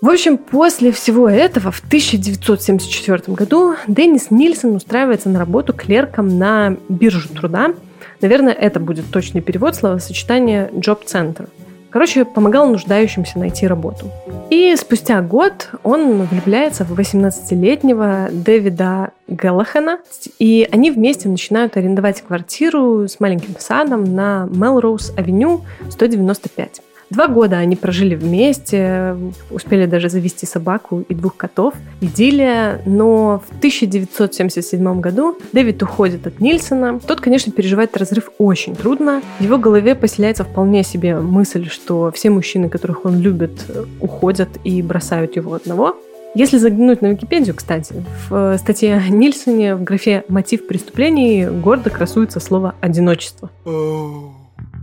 В 0.00 0.10
общем, 0.10 0.36
после 0.36 0.92
всего 0.92 1.30
этого 1.30 1.70
в 1.70 1.78
1974 1.78 3.34
году 3.34 3.74
Деннис 3.86 4.30
Нильсон 4.30 4.76
устраивается 4.76 5.30
на 5.30 5.38
работу 5.38 5.72
клерком 5.72 6.36
на 6.38 6.76
биржу 6.90 7.28
труда. 7.28 7.74
Наверное, 8.20 8.52
это 8.52 8.80
будет 8.80 9.06
точный 9.10 9.40
перевод 9.40 9.76
словосочетания 9.76 10.68
«job 10.74 11.06
center». 11.06 11.48
Короче, 11.94 12.24
помогал 12.24 12.68
нуждающимся 12.68 13.38
найти 13.38 13.68
работу. 13.68 14.10
И 14.50 14.74
спустя 14.74 15.22
год 15.22 15.70
он 15.84 16.22
влюбляется 16.24 16.84
в 16.84 16.98
18-летнего 16.98 18.30
Дэвида 18.32 19.12
Галлахена, 19.28 20.00
и 20.40 20.68
они 20.72 20.90
вместе 20.90 21.28
начинают 21.28 21.76
арендовать 21.76 22.20
квартиру 22.22 23.06
с 23.06 23.20
маленьким 23.20 23.54
садом 23.60 24.12
на 24.12 24.48
Мелроуз-авеню 24.50 25.60
195. 25.88 26.82
Два 27.10 27.28
года 27.28 27.58
они 27.58 27.76
прожили 27.76 28.14
вместе, 28.14 29.16
успели 29.50 29.86
даже 29.86 30.08
завести 30.08 30.46
собаку 30.46 31.04
и 31.08 31.14
двух 31.14 31.36
котов. 31.36 31.74
Идиллия. 32.00 32.80
Но 32.86 33.42
в 33.46 33.56
1977 33.58 35.00
году 35.00 35.36
Дэвид 35.52 35.82
уходит 35.82 36.26
от 36.26 36.40
Нильсона. 36.40 37.00
Тот, 37.00 37.20
конечно, 37.20 37.52
переживает 37.52 37.96
разрыв 37.96 38.30
очень 38.38 38.74
трудно. 38.74 39.22
В 39.38 39.42
его 39.42 39.58
голове 39.58 39.94
поселяется 39.94 40.44
вполне 40.44 40.82
себе 40.82 41.16
мысль, 41.16 41.68
что 41.68 42.10
все 42.12 42.30
мужчины, 42.30 42.68
которых 42.68 43.04
он 43.04 43.20
любит, 43.20 43.52
уходят 44.00 44.48
и 44.64 44.82
бросают 44.82 45.36
его 45.36 45.54
одного. 45.54 45.96
Если 46.34 46.58
заглянуть 46.58 47.00
на 47.00 47.08
Википедию, 47.08 47.54
кстати, 47.54 48.04
в 48.28 48.58
статье 48.58 48.96
о 48.96 49.08
Нильсоне 49.08 49.76
в 49.76 49.84
графе 49.84 50.24
«Мотив 50.28 50.66
преступлений» 50.66 51.46
гордо 51.46 51.90
красуется 51.90 52.40
слово 52.40 52.74
«одиночество». 52.80 53.50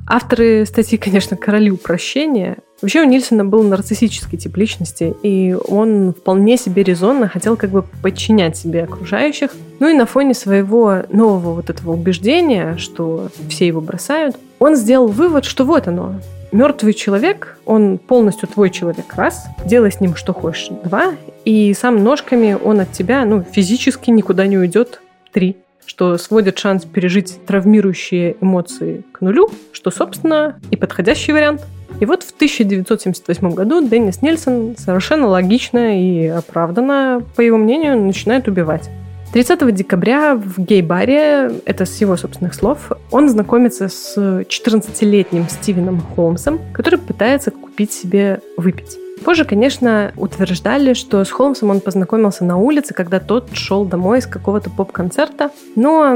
Авторы 0.08 0.65
статьи, 0.65 0.98
конечно, 0.98 1.38
короли 1.38 1.72
упрощения. 1.72 2.58
Вообще 2.81 3.01
у 3.01 3.05
Нильсона 3.05 3.46
был 3.46 3.63
нарциссический 3.63 4.38
тип 4.38 4.58
личности, 4.58 5.13
и 5.24 5.55
он 5.67 6.13
вполне 6.13 6.58
себе 6.58 6.84
резонно 6.84 7.27
хотел 7.27 7.55
как 7.55 7.70
бы 7.70 7.84
подчинять 8.01 8.58
себе 8.58 8.84
окружающих. 8.84 9.51
Ну 9.79 9.88
и 9.89 9.93
на 9.93 10.05
фоне 10.05 10.34
своего 10.34 11.03
нового 11.10 11.53
вот 11.53 11.70
этого 11.70 11.93
убеждения, 11.93 12.77
что 12.77 13.29
все 13.50 13.67
его 13.67 13.81
бросают, 13.81 14.36
он 14.60 14.75
сделал 14.75 15.08
вывод, 15.08 15.46
что 15.46 15.63
вот 15.63 15.88
оно, 15.88 16.15
мертвый 16.51 16.93
человек, 16.93 17.60
он 17.65 17.98
полностью 17.98 18.48
твой 18.48 18.70
человек, 18.70 19.13
раз, 19.15 19.46
делай 19.65 19.91
с 19.91 20.00
ним 20.00 20.15
что 20.15 20.34
хочешь, 20.34 20.70
два, 20.84 21.13
и 21.46 21.74
сам 21.74 22.03
ножками 22.03 22.58
он 22.62 22.79
от 22.79 22.91
тебя, 22.91 23.25
ну, 23.25 23.43
физически 23.43 24.10
никуда 24.10 24.48
не 24.48 24.58
уйдет, 24.58 25.01
три 25.31 25.58
что 25.86 26.18
сводит 26.18 26.58
шанс 26.60 26.86
пережить 26.86 27.40
травмирующие 27.46 28.36
эмоции 28.42 29.04
к 29.12 29.22
нулю, 29.22 29.50
что, 29.72 29.92
собственно, 29.92 30.60
и 30.72 30.76
подходящий 30.76 31.34
вариант. 31.34 31.62
И 32.00 32.06
вот 32.06 32.24
в 32.24 32.32
1978 32.32 33.54
году 33.54 33.88
Деннис 33.88 34.22
Нильсон 34.22 34.76
совершенно 34.78 35.28
логично 35.28 36.00
и 36.02 36.28
оправданно, 36.28 37.24
по 37.36 37.42
его 37.42 37.58
мнению, 37.58 38.02
начинает 38.02 38.48
убивать. 38.48 38.90
30 39.34 39.74
декабря 39.74 40.36
в 40.36 40.60
гей-баре, 40.60 41.52
это 41.66 41.86
с 41.86 42.02
его 42.02 42.18
собственных 42.18 42.54
слов, 42.54 42.92
он 43.12 43.30
знакомится 43.30 43.88
с 43.88 44.18
14-летним 44.18 45.48
Стивеном 45.48 46.02
Холмсом, 46.02 46.60
который 46.74 47.00
пытается 47.00 47.52
купить 47.52 47.94
себе 47.94 48.42
выпить. 48.58 48.98
Позже, 49.24 49.46
конечно, 49.46 50.13
утверждали, 50.18 50.94
что 50.94 51.24
с 51.24 51.30
Холмсом 51.30 51.70
он 51.70 51.80
познакомился 51.80 52.44
на 52.44 52.58
улице, 52.58 52.94
когда 52.94 53.20
тот 53.20 53.50
шел 53.54 53.86
домой 53.86 54.20
из 54.20 54.25
какого-то 54.25 54.70
поп-концерта. 54.70 55.51
Но 55.75 56.16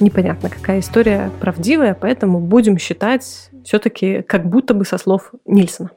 непонятно, 0.00 0.50
какая 0.50 0.80
история 0.80 1.30
правдивая, 1.40 1.96
поэтому 1.98 2.40
будем 2.40 2.78
считать 2.78 3.50
все-таки 3.64 4.22
как 4.22 4.48
будто 4.48 4.74
бы 4.74 4.84
со 4.84 4.98
слов 4.98 5.32
Нильсона. 5.46 5.90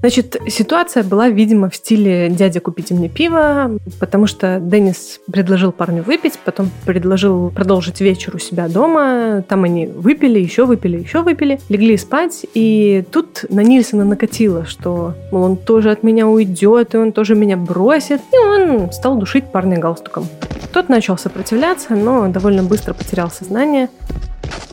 Значит, 0.00 0.36
ситуация 0.46 1.02
была, 1.02 1.28
видимо, 1.28 1.68
в 1.68 1.74
стиле 1.74 2.28
«дядя, 2.28 2.60
купите 2.60 2.94
мне 2.94 3.08
пиво», 3.08 3.78
потому 3.98 4.28
что 4.28 4.60
Деннис 4.60 5.20
предложил 5.30 5.72
парню 5.72 6.04
выпить, 6.04 6.38
потом 6.44 6.70
предложил 6.86 7.50
продолжить 7.50 8.00
вечер 8.00 8.36
у 8.36 8.38
себя 8.38 8.68
дома. 8.68 9.42
Там 9.48 9.64
они 9.64 9.86
выпили, 9.86 10.38
еще 10.38 10.66
выпили, 10.66 10.98
еще 10.98 11.22
выпили, 11.22 11.58
легли 11.68 11.96
спать, 11.96 12.46
и 12.54 13.04
тут 13.10 13.44
на 13.48 13.60
Нильсона 13.60 14.04
накатило, 14.04 14.66
что, 14.66 15.14
мол, 15.32 15.42
он 15.42 15.56
тоже 15.56 15.90
от 15.90 16.04
меня 16.04 16.28
уйдет, 16.28 16.94
и 16.94 16.98
он 16.98 17.10
тоже 17.10 17.34
меня 17.34 17.56
бросит, 17.56 18.20
и 18.32 18.46
он 18.46 18.92
стал 18.92 19.16
душить 19.16 19.50
парня 19.50 19.78
галстуком. 19.78 20.28
Тот 20.72 20.88
начал 20.88 21.18
сопротивляться, 21.18 21.96
но 21.96 22.28
довольно 22.28 22.62
быстро 22.62 22.94
потерял 22.94 23.30
сознание. 23.30 23.88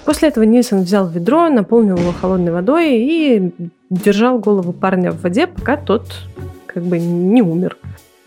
После 0.05 0.29
этого 0.29 0.44
Нильсон 0.44 0.82
взял 0.82 1.08
ведро, 1.08 1.50
наполнил 1.50 1.98
его 1.98 2.12
холодной 2.12 2.51
водой 2.51 2.94
и 2.94 3.51
держал 3.89 4.39
голову 4.39 4.72
парня 4.72 5.12
в 5.12 5.22
воде, 5.22 5.48
пока 5.48 5.77
тот 5.77 6.05
как 6.67 6.84
бы 6.84 7.00
не 7.00 7.41
умер. 7.41 7.77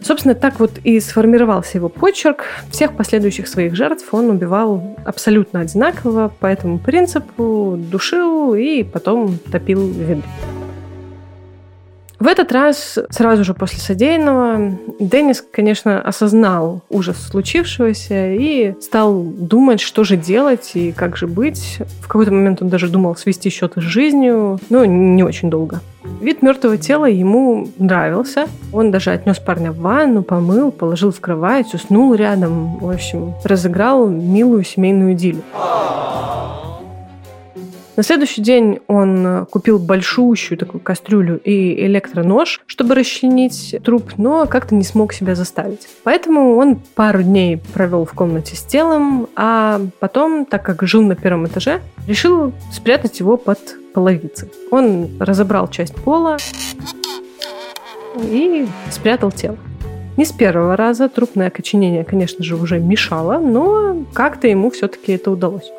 Собственно, 0.01 0.35
так 0.35 0.61
вот 0.61 0.79
и 0.85 1.01
сформировался 1.01 1.79
его 1.79 1.89
почерк. 1.89 2.45
Всех 2.71 2.97
последующих 2.97 3.49
своих 3.49 3.75
жертв 3.75 4.13
он 4.13 4.31
убивал 4.31 4.97
абсолютно 5.05 5.61
одинаково, 5.61 6.33
по 6.41 6.47
этому 6.47 6.79
принципу 6.79 7.77
душил 7.77 8.55
и 8.55 8.85
потом 8.85 9.39
топил 9.51 9.81
в 9.81 9.97
ведре. 9.97 10.23
В 12.19 12.27
этот 12.27 12.51
раз, 12.51 12.99
сразу 13.11 13.45
же 13.45 13.55
после 13.55 13.79
содеянного, 13.79 14.77
Деннис, 14.99 15.45
конечно, 15.53 16.01
осознал 16.01 16.83
ужас 16.89 17.17
случившегося 17.29 18.33
и 18.33 18.75
стал 18.81 19.23
думать, 19.23 19.81
что 19.81 20.03
же 20.03 20.17
делать 20.17 20.73
и 20.75 20.91
как 20.91 21.17
же 21.17 21.29
быть. 21.29 21.79
В 22.01 22.09
какой-то 22.09 22.33
момент 22.33 22.61
он 22.61 22.71
даже 22.71 22.89
думал 22.89 23.15
свести 23.15 23.51
счеты 23.51 23.81
с 23.81 23.85
жизнью, 23.85 24.59
но 24.69 24.85
не 24.85 25.23
очень 25.23 25.49
долго. 25.49 25.81
Вид 26.21 26.43
мертвого 26.43 26.77
тела 26.77 27.05
ему 27.05 27.69
нравился. 27.79 28.47
Он 28.73 28.91
даже 28.91 29.11
отнес 29.11 29.39
парня 29.39 29.71
в 29.71 29.79
ванну, 29.79 30.23
помыл, 30.25 30.73
положил 30.73 31.13
в 31.13 31.21
кровать, 31.21 31.73
уснул 31.73 32.15
рядом. 32.15 32.79
В 32.79 32.91
общем, 32.91 33.35
разыграл 33.45 34.09
милую 34.09 34.65
семейную 34.65 35.13
идиллию. 35.13 35.45
На 37.99 38.05
следующий 38.05 38.43
день 38.43 38.79
он 38.87 39.27
э, 39.27 39.47
купил 39.47 39.81
большущую 39.81 40.57
такую 40.57 40.81
кастрюлю 40.81 41.41
и 41.43 41.85
электронож, 41.85 42.61
чтобы 42.69 42.95
расчленить 42.95 43.75
труп, 43.83 44.13
но 44.19 44.47
как-то 44.47 44.77
не 44.77 44.85
смог 44.85 45.13
себя 45.13 45.35
заставить. 45.35 45.89
Поэтому 46.05 46.55
он 46.59 46.77
пару 46.77 47.25
дней 47.25 47.61
провел 47.75 48.05
в 48.05 48.13
комнате 48.13 48.55
с 48.55 48.63
телом, 48.63 49.29
а 49.35 49.81
потом, 49.99 50.47
так 50.47 50.63
как 50.63 50.81
жил 50.85 51.03
на 51.03 51.17
первом 51.17 51.49
этаже, 51.49 51.81
решил 52.07 52.53
спрятать 52.71 53.19
его 53.19 53.37
под 53.37 53.59
половицы. 53.93 54.49
Он 54.71 55.09
разобрал 55.19 55.67
часть 55.67 55.97
пола 55.97 56.37
и 58.15 58.69
спрятал 58.93 59.33
тело. 59.33 59.59
Не 60.17 60.25
с 60.25 60.31
первого 60.31 60.77
раза 60.77 61.09
трупное 61.09 61.49
окоченение, 61.49 62.05
конечно 62.05 62.45
же, 62.45 62.55
уже 62.55 62.79
мешало, 62.79 63.41
но 63.41 64.05
как-то 64.13 64.47
ему 64.47 64.71
все-таки 64.71 65.15
это 65.15 65.33
удалось. 65.33 65.73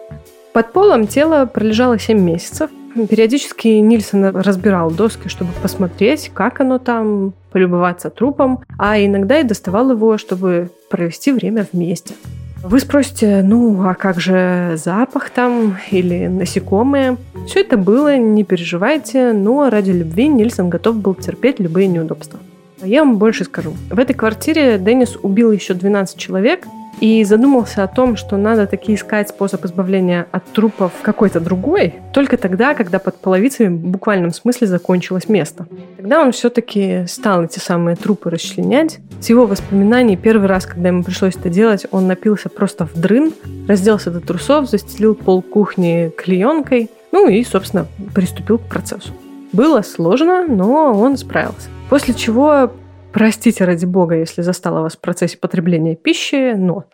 Под 0.53 0.73
полом 0.73 1.07
тело 1.07 1.45
пролежало 1.45 1.99
7 1.99 2.19
месяцев. 2.19 2.69
Периодически 3.09 3.67
Нильсон 3.67 4.25
разбирал 4.25 4.89
доски, 4.89 5.27
чтобы 5.27 5.51
посмотреть, 5.61 6.31
как 6.33 6.59
оно 6.59 6.79
там, 6.79 7.33
полюбоваться 7.51 8.09
трупом, 8.09 8.61
а 8.77 8.99
иногда 8.99 9.39
и 9.39 9.43
доставал 9.43 9.91
его, 9.91 10.17
чтобы 10.17 10.71
провести 10.89 11.31
время 11.31 11.67
вместе. 11.71 12.15
Вы 12.63 12.79
спросите, 12.79 13.41
ну 13.41 13.87
а 13.87 13.93
как 13.93 14.19
же 14.19 14.73
запах 14.75 15.29
там 15.29 15.77
или 15.91 16.27
насекомые? 16.27 17.15
Все 17.47 17.61
это 17.61 17.77
было, 17.77 18.17
не 18.17 18.43
переживайте, 18.43 19.31
но 19.31 19.69
ради 19.69 19.91
любви 19.91 20.27
Нильсон 20.27 20.69
готов 20.69 20.97
был 20.97 21.13
терпеть 21.13 21.59
любые 21.59 21.87
неудобства. 21.87 22.39
Я 22.81 23.03
вам 23.03 23.17
больше 23.17 23.45
скажу. 23.45 23.73
В 23.89 23.99
этой 23.99 24.13
квартире 24.13 24.77
Деннис 24.77 25.17
убил 25.21 25.51
еще 25.51 25.73
12 25.73 26.17
человек, 26.17 26.65
и 26.99 27.23
задумался 27.23 27.83
о 27.83 27.87
том, 27.87 28.15
что 28.15 28.37
надо 28.37 28.67
таки 28.67 28.93
искать 28.93 29.29
способ 29.29 29.63
избавления 29.65 30.27
от 30.31 30.45
трупов 30.45 30.91
какой-то 31.01 31.39
другой, 31.39 31.95
только 32.13 32.37
тогда, 32.37 32.73
когда 32.73 32.99
под 32.99 33.15
половицами 33.15 33.69
в 33.69 33.79
буквальном 33.79 34.31
смысле 34.31 34.67
закончилось 34.67 35.29
место. 35.29 35.67
Тогда 35.97 36.21
он 36.21 36.31
все-таки 36.31 37.05
стал 37.07 37.43
эти 37.43 37.59
самые 37.59 37.95
трупы 37.95 38.29
расчленять. 38.29 38.99
С 39.19 39.29
его 39.29 39.45
воспоминаний, 39.45 40.17
первый 40.17 40.47
раз, 40.47 40.65
когда 40.65 40.89
ему 40.89 41.03
пришлось 41.03 41.35
это 41.35 41.49
делать, 41.49 41.85
он 41.91 42.07
напился 42.07 42.49
просто 42.49 42.85
в 42.85 42.99
дрын, 42.99 43.33
разделся 43.67 44.11
до 44.11 44.19
трусов, 44.19 44.69
застелил 44.69 45.15
пол 45.15 45.41
кухни 45.41 46.11
клеенкой, 46.17 46.89
ну 47.11 47.27
и, 47.29 47.43
собственно, 47.43 47.87
приступил 48.13 48.57
к 48.57 48.63
процессу. 48.63 49.11
Было 49.51 49.81
сложно, 49.81 50.45
но 50.47 50.93
он 50.93 51.17
справился. 51.17 51.69
После 51.89 52.13
чего 52.13 52.71
Простите, 53.11 53.65
ради 53.65 53.85
бога, 53.85 54.15
если 54.15 54.41
застала 54.41 54.81
вас 54.81 54.95
в 54.95 55.01
процессе 55.01 55.37
потребления 55.37 55.95
пищи, 55.95 56.53
но 56.53 56.85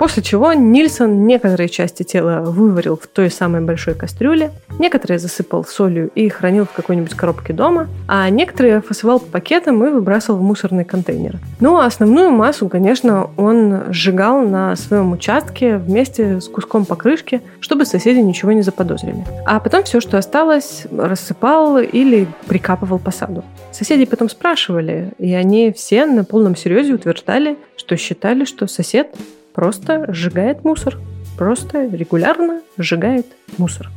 После 0.00 0.22
чего 0.22 0.54
Нильсон 0.54 1.26
некоторые 1.26 1.68
части 1.68 2.04
тела 2.04 2.40
выварил 2.40 2.96
в 2.96 3.06
той 3.06 3.30
самой 3.30 3.60
большой 3.60 3.92
кастрюле, 3.92 4.50
некоторые 4.78 5.18
засыпал 5.18 5.62
солью 5.66 6.08
и 6.14 6.26
хранил 6.30 6.64
в 6.64 6.72
какой-нибудь 6.72 7.12
коробке 7.12 7.52
дома, 7.52 7.86
а 8.08 8.30
некоторые 8.30 8.80
фасовал 8.80 9.20
по 9.20 9.26
пакетам 9.26 9.84
и 9.84 9.90
выбрасывал 9.90 10.38
в 10.38 10.42
мусорный 10.42 10.86
контейнер. 10.86 11.36
Ну 11.60 11.76
а 11.76 11.84
основную 11.84 12.30
массу, 12.30 12.66
конечно, 12.70 13.28
он 13.36 13.92
сжигал 13.92 14.40
на 14.40 14.74
своем 14.74 15.12
участке 15.12 15.76
вместе 15.76 16.40
с 16.40 16.48
куском 16.48 16.86
покрышки, 16.86 17.42
чтобы 17.60 17.84
соседи 17.84 18.20
ничего 18.20 18.52
не 18.52 18.62
заподозрили. 18.62 19.22
А 19.44 19.60
потом 19.60 19.82
все, 19.82 20.00
что 20.00 20.16
осталось, 20.16 20.86
рассыпал 20.90 21.76
или 21.76 22.26
прикапывал 22.46 23.00
по 23.00 23.10
саду. 23.10 23.44
Соседи 23.70 24.06
потом 24.06 24.30
спрашивали, 24.30 25.12
и 25.18 25.34
они 25.34 25.72
все 25.72 26.06
на 26.06 26.24
полном 26.24 26.56
серьезе 26.56 26.94
утверждали, 26.94 27.58
что 27.76 27.98
считали, 27.98 28.46
что 28.46 28.66
сосед 28.66 29.14
просто 29.52 30.12
сжигает 30.12 30.64
мусор. 30.64 30.98
Просто 31.38 31.86
регулярно 31.86 32.60
сжигает 32.76 33.26
мусор. 33.58 33.90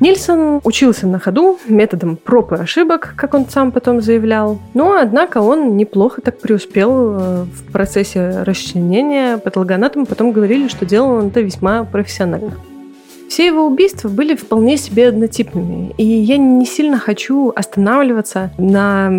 Нильсон 0.00 0.60
учился 0.64 1.06
на 1.06 1.18
ходу 1.18 1.58
методом 1.66 2.16
проб 2.16 2.52
и 2.52 2.56
ошибок, 2.56 3.14
как 3.16 3.34
он 3.34 3.48
сам 3.48 3.70
потом 3.70 4.00
заявлял. 4.00 4.58
Но, 4.74 4.98
однако, 4.98 5.38
он 5.38 5.76
неплохо 5.76 6.20
так 6.20 6.40
преуспел 6.40 6.90
э, 6.90 7.44
в 7.44 7.72
процессе 7.72 8.42
расчленения. 8.42 9.38
Патологоанатомы 9.38 10.06
потом 10.06 10.32
говорили, 10.32 10.68
что 10.68 10.84
делал 10.84 11.12
он 11.12 11.28
это 11.28 11.40
весьма 11.40 11.84
профессионально. 11.84 12.52
Все 13.28 13.46
его 13.46 13.66
убийства 13.66 14.08
были 14.08 14.34
вполне 14.34 14.76
себе 14.76 15.08
однотипными, 15.08 15.94
и 15.96 16.04
я 16.04 16.36
не 16.36 16.66
сильно 16.66 16.98
хочу 16.98 17.52
останавливаться 17.54 18.50
на 18.58 19.10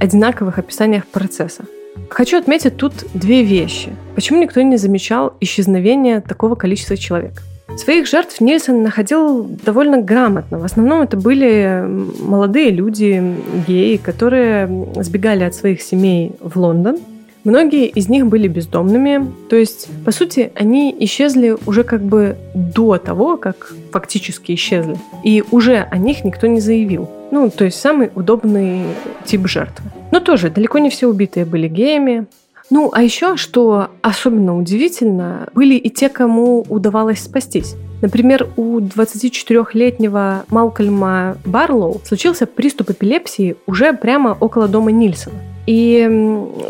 одинаковых 0.00 0.58
описаниях 0.58 1.06
процесса. 1.06 1.64
Хочу 2.08 2.38
отметить 2.38 2.76
тут 2.76 2.92
две 3.14 3.42
вещи. 3.42 3.90
Почему 4.14 4.40
никто 4.42 4.60
не 4.62 4.76
замечал 4.76 5.34
исчезновения 5.40 6.20
такого 6.20 6.54
количества 6.54 6.96
человек? 6.96 7.42
Своих 7.76 8.08
жертв 8.08 8.40
Нильсон 8.40 8.82
находил 8.82 9.44
довольно 9.64 10.02
грамотно. 10.02 10.58
В 10.58 10.64
основном 10.64 11.02
это 11.02 11.16
были 11.16 11.84
молодые 12.20 12.70
люди, 12.70 13.36
геи, 13.66 13.96
которые 13.96 14.86
сбегали 14.96 15.44
от 15.44 15.54
своих 15.54 15.80
семей 15.80 16.32
в 16.40 16.58
Лондон 16.58 16.98
Многие 17.42 17.86
из 17.86 18.10
них 18.10 18.26
были 18.26 18.48
бездомными, 18.48 19.32
то 19.48 19.56
есть, 19.56 19.88
по 20.04 20.12
сути, 20.12 20.52
они 20.54 20.94
исчезли 21.00 21.56
уже 21.64 21.84
как 21.84 22.02
бы 22.02 22.36
до 22.54 22.98
того, 22.98 23.38
как 23.38 23.72
фактически 23.92 24.52
исчезли. 24.52 24.98
И 25.24 25.42
уже 25.50 25.78
о 25.90 25.96
них 25.96 26.22
никто 26.22 26.46
не 26.46 26.60
заявил. 26.60 27.08
Ну, 27.30 27.48
то 27.48 27.64
есть 27.64 27.80
самый 27.80 28.10
удобный 28.14 28.82
тип 29.24 29.46
жертвы. 29.46 29.90
Но 30.10 30.20
тоже 30.20 30.50
далеко 30.50 30.78
не 30.78 30.90
все 30.90 31.06
убитые 31.06 31.44
были 31.44 31.68
геями. 31.68 32.26
Ну, 32.70 32.90
а 32.92 33.02
еще, 33.02 33.36
что 33.36 33.88
особенно 34.00 34.56
удивительно, 34.56 35.48
были 35.54 35.74
и 35.74 35.90
те, 35.90 36.08
кому 36.08 36.64
удавалось 36.68 37.20
спастись. 37.20 37.74
Например, 38.00 38.48
у 38.56 38.78
24-летнего 38.78 40.44
Малкольма 40.48 41.36
Барлоу 41.44 42.00
случился 42.04 42.46
приступ 42.46 42.90
эпилепсии 42.90 43.56
уже 43.66 43.92
прямо 43.92 44.36
около 44.38 44.68
дома 44.68 44.92
Нильсона. 44.92 45.49
И 45.66 46.08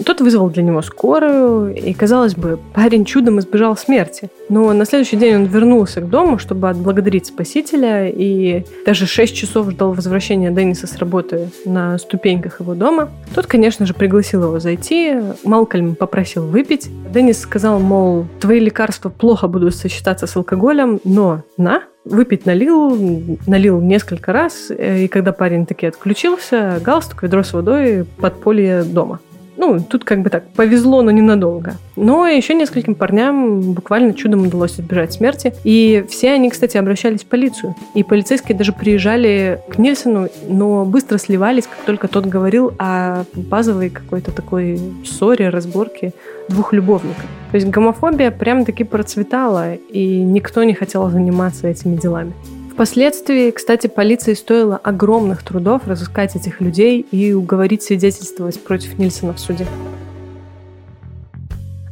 тот 0.05 0.21
вызвал 0.21 0.51
для 0.51 0.63
него 0.63 0.83
скорую, 0.83 1.75
и, 1.75 1.93
казалось 1.93 2.35
бы, 2.35 2.59
парень 2.75 3.05
чудом 3.05 3.39
избежал 3.39 3.77
смерти. 3.77 4.31
Но 4.49 4.73
на 4.73 4.85
следующий 4.85 5.17
день 5.17 5.37
он 5.37 5.45
вернулся 5.45 6.01
к 6.01 6.09
дому, 6.09 6.39
чтобы 6.39 6.69
отблагодарить 6.69 7.27
спасителя, 7.27 8.09
и 8.09 8.65
даже 8.85 9.07
6 9.07 9.35
часов 9.35 9.71
ждал 9.71 9.93
возвращения 9.93 10.51
Денниса 10.51 10.87
с 10.87 10.97
работы 10.99 11.51
на 11.65 11.99
ступеньках 11.99 12.61
его 12.61 12.75
дома. 12.75 13.11
Тот, 13.35 13.47
конечно 13.47 13.87
же, 13.87 13.95
пригласил 13.95 14.45
его 14.45 14.59
зайти, 14.59 15.15
Малкольм 15.45 15.95
попросил 15.95 16.47
выпить. 16.47 16.89
Деннис 17.13 17.39
сказал, 17.39 17.79
мол, 17.79 18.27
твои 18.41 18.61
лекарства 18.61 19.09
плохо 19.09 19.49
будут 19.49 19.75
сочетаться 19.75 20.27
с 20.27 20.37
алкоголем, 20.37 21.01
но 21.05 21.43
на, 21.57 21.85
выпить 22.05 22.47
налил, 22.47 23.39
налил 23.47 23.81
несколько 23.81 24.33
раз, 24.33 24.71
э, 24.71 25.05
и 25.05 25.09
когда 25.09 25.33
парень 25.33 25.67
таки 25.67 25.87
отключился, 25.87 26.81
галстук, 26.83 27.23
ведро 27.23 27.43
с 27.43 27.53
водой, 27.53 28.05
подполье 28.19 28.83
дома. 28.83 29.21
Ну, 29.61 29.79
тут 29.79 30.05
как 30.05 30.23
бы 30.23 30.31
так, 30.31 30.49
повезло, 30.53 31.03
но 31.03 31.11
ненадолго. 31.11 31.75
Но 31.95 32.27
еще 32.27 32.55
нескольким 32.55 32.95
парням 32.95 33.75
буквально 33.75 34.15
чудом 34.15 34.47
удалось 34.47 34.81
избежать 34.81 35.13
смерти. 35.13 35.53
И 35.65 36.03
все 36.09 36.33
они, 36.33 36.49
кстати, 36.49 36.79
обращались 36.79 37.25
в 37.25 37.27
полицию. 37.27 37.77
И 37.95 38.03
полицейские 38.03 38.57
даже 38.57 38.73
приезжали 38.73 39.61
к 39.69 39.77
Нильсону, 39.77 40.29
но 40.49 40.87
быстро 40.87 41.19
сливались, 41.19 41.65
как 41.67 41.85
только 41.85 42.09
тот 42.09 42.25
говорил 42.25 42.73
о 42.79 43.25
базовой 43.35 43.91
какой-то 43.91 44.33
такой 44.33 44.81
ссоре, 45.05 45.51
разборке 45.51 46.15
двух 46.49 46.73
любовников. 46.73 47.27
То 47.51 47.57
есть 47.57 47.69
гомофобия 47.69 48.31
прям-таки 48.31 48.85
процветала, 48.85 49.75
и 49.75 50.23
никто 50.23 50.65
не 50.65 50.73
хотел 50.73 51.11
заниматься 51.11 51.69
этими 51.69 51.97
делами. 51.97 52.33
Впоследствии, 52.81 53.51
кстати, 53.51 53.89
полиции 53.89 54.33
стоило 54.33 54.79
огромных 54.79 55.43
трудов 55.43 55.87
разыскать 55.87 56.35
этих 56.35 56.63
людей 56.63 57.03
и 57.03 57.35
уговорить 57.35 57.83
свидетельствовать 57.83 58.59
против 58.65 58.99
Нильсона 58.99 59.35
в 59.35 59.39
суде. 59.39 59.67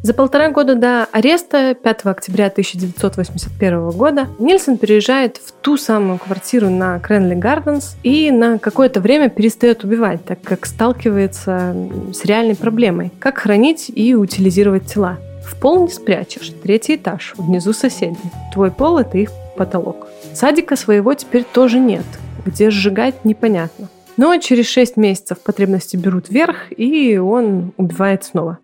За 0.02 0.14
полтора 0.14 0.48
года 0.50 0.76
до 0.76 1.04
ареста 1.12 1.74
5 1.74 2.06
октября 2.06 2.46
1981 2.46 3.90
года 3.90 4.28
Нильсон 4.38 4.78
переезжает 4.78 5.36
в 5.36 5.52
ту 5.52 5.76
самую 5.76 6.16
квартиру 6.16 6.70
на 6.70 6.98
Кренли 7.00 7.34
Гарденс 7.34 7.94
и 8.02 8.30
на 8.30 8.58
какое-то 8.58 9.02
время 9.02 9.28
перестает 9.28 9.84
убивать, 9.84 10.24
так 10.24 10.40
как 10.40 10.64
сталкивается 10.64 11.76
с 12.14 12.24
реальной 12.24 12.56
проблемой– 12.56 13.12
как 13.18 13.40
хранить 13.40 13.92
и 13.94 14.14
утилизировать 14.14 14.86
тела. 14.86 15.18
В 15.44 15.60
пол 15.60 15.82
не 15.82 15.90
спрячешь, 15.90 16.50
третий 16.62 16.96
этаж, 16.96 17.34
внизу 17.36 17.74
соседи. 17.74 18.16
Твой 18.54 18.70
пол– 18.70 18.96
это 19.00 19.18
их 19.18 19.28
потолок. 19.58 20.06
Садика 20.32 20.76
своего 20.76 21.12
теперь 21.14 21.44
тоже 21.44 21.78
нет. 21.78 22.06
Где 22.46 22.70
сжигать, 22.70 23.24
непонятно. 23.24 23.88
Но 24.16 24.36
через 24.38 24.66
6 24.68 24.96
месяцев 24.96 25.38
потребности 25.40 25.96
берут 25.96 26.30
вверх, 26.30 26.56
и 26.76 27.18
он 27.18 27.72
убивает 27.76 28.24
снова. 28.24 28.58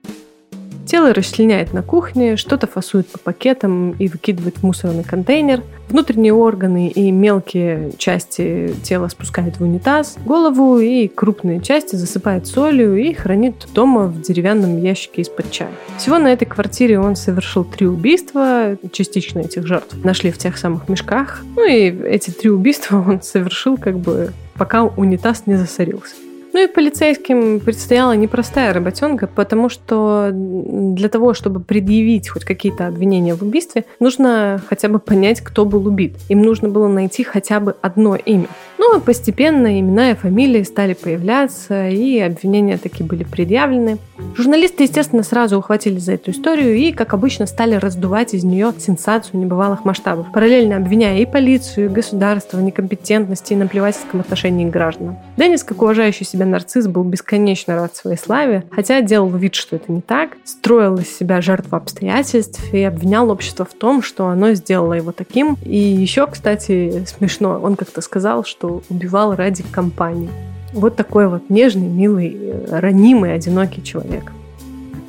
Тело 0.87 1.15
расчленяет 1.15 1.73
на 1.73 1.83
кухне, 1.83 2.37
что-то 2.37 2.67
фасует 2.67 3.07
по 3.09 3.19
пакетам 3.19 3.93
и 3.93 4.09
выкидывает 4.09 4.59
в 4.59 4.63
мусорный 4.63 5.05
контейнер. 5.05 5.63
Внутренние 5.89 6.33
органы 6.33 6.89
и 6.89 7.11
мелкие 7.11 7.93
части 7.99 8.75
тела 8.83 9.09
спускает 9.09 9.59
в 9.59 9.63
унитаз. 9.63 10.17
Голову 10.25 10.79
и 10.79 11.09
крупные 11.09 11.61
части 11.61 11.97
засыпает 11.97 12.47
солью 12.47 12.97
и 12.97 13.13
хранит 13.13 13.67
дома 13.75 14.07
в 14.07 14.21
деревянном 14.21 14.81
ящике 14.81 15.23
из-под 15.23 15.51
чая. 15.51 15.71
Всего 15.99 16.19
на 16.19 16.33
этой 16.33 16.47
квартире 16.47 16.99
он 16.99 17.17
совершил 17.17 17.65
три 17.65 17.87
убийства, 17.87 18.77
частично 18.93 19.41
этих 19.41 19.67
жертв 19.67 19.97
нашли 20.05 20.31
в 20.31 20.39
тех 20.39 20.57
самых 20.59 20.89
мешках. 20.89 21.43
Ну 21.57 21.67
и 21.67 21.91
эти 22.05 22.31
три 22.31 22.51
убийства 22.51 23.05
он 23.07 23.23
совершил 23.23 23.77
как 23.77 23.99
бы 23.99 24.33
пока 24.57 24.85
унитаз 24.85 25.45
не 25.47 25.57
засорился. 25.57 26.15
Ну 26.55 26.63
и 26.63 26.69
полицейским 26.69 27.59
предстояла 27.59 28.13
непростая 28.13 28.73
работенка, 28.73 29.27
потому 29.27 29.69
что 29.69 30.31
для 30.33 31.09
того, 31.09 31.35
чтобы 31.35 31.59
предъявить 31.59 32.29
хоть 32.29 32.45
какие-то 32.45 32.87
обвинения 32.87 33.35
в 33.35 33.43
убийстве, 33.43 33.87
нужно 33.99 34.63
хотя 34.69 34.89
бы 34.89 35.01
понять, 35.01 35.41
кто 35.41 35.65
был 35.65 35.85
убит. 35.89 36.15
Им 36.29 36.43
нужно 36.43 36.69
было 36.69 36.87
найти 36.87 37.25
хотя 37.25 37.59
бы 37.59 37.75
одно 37.83 38.15
имя. 38.15 38.47
Ну 38.79 38.97
а 38.97 39.01
постепенно 39.01 39.81
имена 39.81 40.13
и 40.13 40.15
фамилии 40.15 40.63
стали 40.63 40.95
появляться, 40.95 41.89
и 41.89 42.21
обвинения 42.21 42.79
такие 42.79 43.05
были 43.05 43.25
предъявлены. 43.25 43.99
Журналисты, 44.37 44.85
естественно, 44.85 45.23
сразу 45.23 45.59
ухватились 45.59 46.03
за 46.03 46.13
эту 46.13 46.31
историю 46.31 46.77
и, 46.77 46.93
как 46.93 47.15
обычно, 47.15 47.47
стали 47.47 47.75
раздувать 47.75 48.35
из 48.35 48.45
нее 48.45 48.73
сенсацию 48.79 49.41
небывалых 49.41 49.85
масштабов, 49.85 50.31
параллельно 50.33 50.77
обвиняя 50.77 51.19
и 51.19 51.27
полицию, 51.27 51.87
и 51.87 51.89
государство 51.89 52.59
в 52.59 52.63
некомпетентности 52.63 53.55
и 53.55 53.57
наплевательском 53.57 54.21
отношении 54.21 54.69
к 54.69 54.73
гражданам. 54.73 55.19
Деннис, 55.37 55.65
как 55.65 55.83
уважающий 55.83 56.27
себя 56.27 56.44
нарцисс, 56.45 56.87
был 56.87 57.05
бесконечно 57.05 57.77
рад 57.77 57.97
своей 57.97 58.17
славе, 58.17 58.65
хотя 58.71 59.01
делал 59.01 59.31
вид, 59.31 59.55
что 59.55 59.77
это 59.77 59.91
не 59.93 60.01
так, 60.01 60.37
строил 60.45 60.97
из 60.99 61.17
себя 61.17 61.41
жертву 61.41 61.77
обстоятельств 61.77 62.73
и 62.73 62.83
обвинял 62.83 63.31
общество 63.31 63.65
в 63.65 63.75
том, 63.75 64.03
что 64.03 64.29
оно 64.29 64.53
сделало 64.55 64.95
его 64.95 65.13
таким. 65.13 65.57
И 65.63 65.77
еще, 65.77 66.27
кстати, 66.27 67.05
смешно, 67.07 67.61
он 67.63 67.77
как-то 67.77 68.01
сказал, 68.01 68.45
что 68.45 68.83
убивал 68.89 69.35
ради 69.35 69.63
компании. 69.63 70.31
Вот 70.73 70.97
такой 70.97 71.29
вот 71.29 71.51
нежный, 71.51 71.87
милый, 71.87 72.55
ранимый, 72.69 73.35
одинокий 73.35 73.83
человек. 73.83 74.33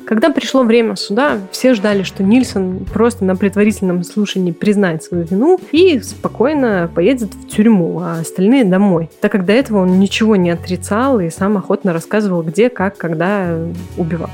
Когда 0.06 0.30
пришло 0.30 0.62
время 0.62 0.94
суда, 0.94 1.40
все 1.50 1.74
ждали, 1.74 2.04
что 2.04 2.22
Нильсон 2.22 2.84
просто 2.84 3.24
на 3.24 3.34
предварительном 3.34 4.04
слушании 4.04 4.52
признает 4.52 5.02
свою 5.02 5.24
вину 5.24 5.58
и 5.72 5.98
спокойно 5.98 6.88
поедет 6.94 7.34
в 7.34 7.48
тюрьму, 7.48 7.98
а 7.98 8.20
остальные 8.20 8.64
домой. 8.64 9.10
Так 9.20 9.32
как 9.32 9.44
до 9.44 9.52
этого 9.52 9.78
он 9.78 9.98
ничего 9.98 10.36
не 10.36 10.50
отрицал 10.50 11.18
и 11.18 11.28
сам 11.28 11.56
охотно 11.56 11.92
рассказывал, 11.92 12.44
где, 12.44 12.70
как, 12.70 12.96
когда 12.96 13.58
убивал. 13.96 14.30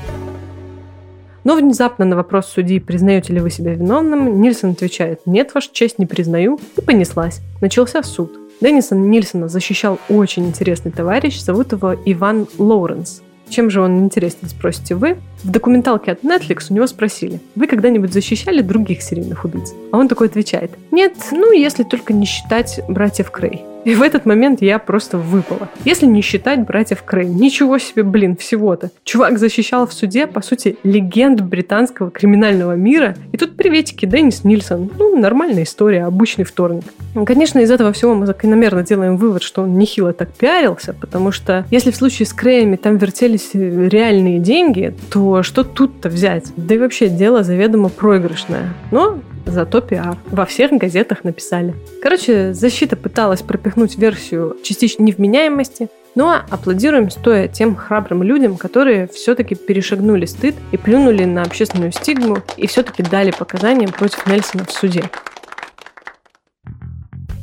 Но 1.43 1.55
внезапно 1.55 2.05
на 2.05 2.15
вопрос 2.15 2.49
судьи, 2.49 2.79
признаете 2.79 3.33
ли 3.33 3.39
вы 3.39 3.49
себя 3.49 3.73
виновным, 3.73 4.41
Нильсон 4.41 4.71
отвечает, 4.71 5.21
нет, 5.25 5.55
ваша 5.55 5.69
честь, 5.73 5.97
не 5.97 6.05
признаю, 6.05 6.59
и 6.77 6.81
понеслась. 6.81 7.41
Начался 7.61 8.03
суд. 8.03 8.31
Деннисон 8.61 9.09
Нильсона 9.09 9.47
защищал 9.47 9.97
очень 10.07 10.45
интересный 10.45 10.91
товарищ, 10.91 11.41
зовут 11.41 11.71
его 11.71 11.95
Иван 12.05 12.47
Лоуренс. 12.59 13.22
Чем 13.49 13.69
же 13.69 13.81
он 13.81 14.05
интересен, 14.05 14.47
спросите 14.47 14.95
вы? 14.95 15.17
В 15.43 15.49
документалке 15.49 16.11
от 16.11 16.23
Netflix 16.23 16.67
у 16.69 16.73
него 16.73 16.87
спросили, 16.87 17.39
вы 17.55 17.67
когда-нибудь 17.67 18.13
защищали 18.13 18.61
других 18.61 19.01
серийных 19.01 19.45
убийц? 19.45 19.73
А 19.91 19.97
он 19.97 20.07
такой 20.07 20.27
отвечает, 20.27 20.71
нет, 20.91 21.13
ну, 21.31 21.51
если 21.51 21.83
только 21.83 22.13
не 22.13 22.25
считать 22.25 22.79
братьев 22.87 23.29
Крей. 23.31 23.63
И 23.85 23.95
в 23.95 24.01
этот 24.01 24.25
момент 24.25 24.61
я 24.61 24.79
просто 24.79 25.17
выпала. 25.17 25.69
Если 25.83 26.05
не 26.05 26.21
считать 26.21 26.65
братьев 26.65 27.03
Крей. 27.03 27.27
Ничего 27.27 27.77
себе, 27.77 28.03
блин, 28.03 28.37
всего-то. 28.37 28.91
Чувак 29.03 29.37
защищал 29.37 29.87
в 29.87 29.93
суде, 29.93 30.27
по 30.27 30.41
сути, 30.41 30.77
легенд 30.83 31.41
британского 31.41 32.09
криминального 32.09 32.75
мира. 32.75 33.15
И 33.31 33.37
тут 33.37 33.55
приветики, 33.57 34.05
Деннис 34.05 34.43
Нильсон. 34.43 34.89
Ну, 34.97 35.19
нормальная 35.19 35.63
история, 35.63 36.05
обычный 36.05 36.45
вторник. 36.45 36.83
Конечно, 37.25 37.59
из 37.59 37.71
этого 37.71 37.91
всего 37.93 38.15
мы 38.15 38.25
закономерно 38.25 38.83
делаем 38.83 39.17
вывод, 39.17 39.43
что 39.43 39.63
он 39.63 39.77
нехило 39.77 40.13
так 40.13 40.31
пиарился, 40.33 40.93
потому 40.93 41.31
что 41.31 41.65
если 41.69 41.91
в 41.91 41.95
случае 41.95 42.25
с 42.25 42.33
Креями 42.33 42.75
там 42.75 42.97
вертелись 42.97 43.51
реальные 43.53 44.39
деньги, 44.39 44.93
то 45.11 45.43
что 45.43 45.63
тут-то 45.63 46.09
взять? 46.09 46.45
Да 46.55 46.75
и 46.75 46.77
вообще 46.77 47.09
дело 47.09 47.43
заведомо 47.43 47.89
проигрышное. 47.89 48.73
Но 48.91 49.19
зато 49.45 49.81
пиар. 49.81 50.17
Во 50.27 50.45
всех 50.45 50.71
газетах 50.71 51.23
написали. 51.23 51.73
Короче, 52.01 52.53
защита 52.53 52.95
пыталась 52.95 53.41
пропихнуть 53.41 53.97
версию 53.97 54.57
частичной 54.63 55.07
невменяемости, 55.07 55.89
ну 56.15 56.27
а 56.27 56.45
аплодируем 56.49 57.09
стоя 57.09 57.47
тем 57.47 57.75
храбрым 57.75 58.23
людям, 58.23 58.57
которые 58.57 59.07
все-таки 59.07 59.55
перешагнули 59.55 60.25
стыд 60.25 60.55
и 60.71 60.77
плюнули 60.77 61.23
на 61.25 61.41
общественную 61.41 61.91
стигму 61.91 62.37
и 62.57 62.67
все-таки 62.67 63.03
дали 63.03 63.31
показания 63.31 63.87
против 63.87 64.25
Нельсона 64.27 64.65
в 64.65 64.71
суде. 64.71 65.03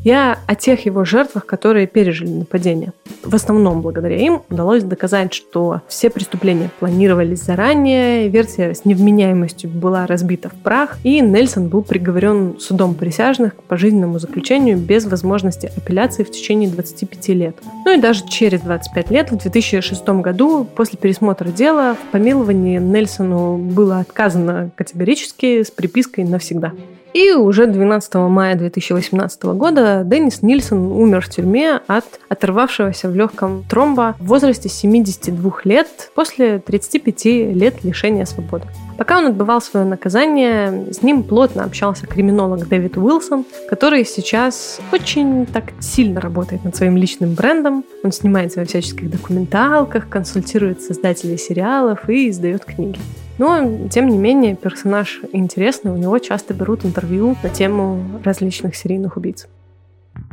Я 0.03 0.39
о 0.47 0.55
тех 0.55 0.87
его 0.87 1.05
жертвах, 1.05 1.45
которые 1.45 1.87
пережили 1.87 2.31
нападение. 2.31 2.93
В 3.23 3.35
основном 3.35 3.83
благодаря 3.83 4.17
им 4.17 4.41
удалось 4.49 4.83
доказать, 4.83 5.35
что 5.35 5.83
все 5.89 6.09
преступления 6.09 6.71
планировались 6.81 7.43
заранее, 7.43 8.29
версия 8.29 8.75
с 8.75 8.87
невменяемостью 8.87 9.69
была 9.69 10.07
разбита 10.07 10.49
в 10.49 10.55
прах, 10.55 10.97
и 11.05 11.21
Нельсон 11.21 11.69
был 11.69 11.83
приговорен 11.83 12.59
судом 12.59 12.95
присяжных 12.95 13.57
к 13.57 13.63
пожизненному 13.65 14.19
заключению 14.19 14.79
без 14.79 15.05
возможности 15.05 15.71
апелляции 15.77 16.25
в 16.25 16.31
течение 16.31 16.71
25 16.71 17.29
лет. 17.29 17.57
Ну 17.85 17.93
и 17.93 18.01
даже 18.01 18.27
через 18.27 18.61
25 18.63 19.11
лет, 19.11 19.31
в 19.31 19.37
2006 19.37 20.09
году, 20.09 20.65
после 20.65 20.99
пересмотра 20.99 21.49
дела, 21.49 21.95
в 21.95 22.11
помиловании 22.11 22.79
Нельсону 22.79 23.59
было 23.59 23.99
отказано 23.99 24.71
категорически 24.77 25.63
с 25.63 25.71
припиской 25.71 26.25
навсегда. 26.25 26.73
И 27.12 27.33
уже 27.33 27.66
12 27.66 28.14
мая 28.14 28.55
2018 28.55 29.42
года 29.42 30.03
Деннис 30.05 30.42
Нильсон 30.42 30.92
умер 30.92 31.23
в 31.23 31.29
тюрьме 31.29 31.81
от 31.87 32.05
оторвавшегося 32.29 33.09
в 33.09 33.16
легком 33.16 33.64
тромба 33.68 34.14
в 34.18 34.27
возрасте 34.27 34.68
72 34.68 35.53
лет 35.64 36.11
после 36.14 36.61
35 36.61 37.25
лет 37.25 37.83
лишения 37.83 38.25
свободы. 38.27 38.66
Пока 38.96 39.18
он 39.18 39.27
отбывал 39.27 39.61
свое 39.61 39.87
наказание, 39.87 40.92
с 40.92 41.03
ним 41.03 41.23
плотно 41.23 41.64
общался 41.64 42.07
криминолог 42.07 42.68
Дэвид 42.68 42.96
Уилсон, 42.96 43.44
который 43.68 44.05
сейчас 44.05 44.79
очень 44.92 45.46
так 45.46 45.73
сильно 45.81 46.20
работает 46.20 46.64
над 46.64 46.77
своим 46.77 46.96
личным 46.96 47.35
брендом. 47.35 47.85
Он 48.05 48.12
снимается 48.12 48.61
во 48.61 48.66
всяческих 48.66 49.11
документалках, 49.11 50.09
консультирует 50.09 50.83
создателей 50.83 51.38
сериалов 51.38 52.09
и 52.09 52.29
издает 52.29 52.64
книги. 52.64 52.99
Но, 53.40 53.88
тем 53.88 54.09
не 54.09 54.18
менее, 54.18 54.55
персонаж 54.55 55.22
интересный, 55.33 55.90
у 55.90 55.96
него 55.96 56.18
часто 56.18 56.53
берут 56.53 56.85
интервью 56.85 57.38
на 57.42 57.48
тему 57.48 58.20
различных 58.22 58.76
серийных 58.76 59.16
убийц. 59.16 59.48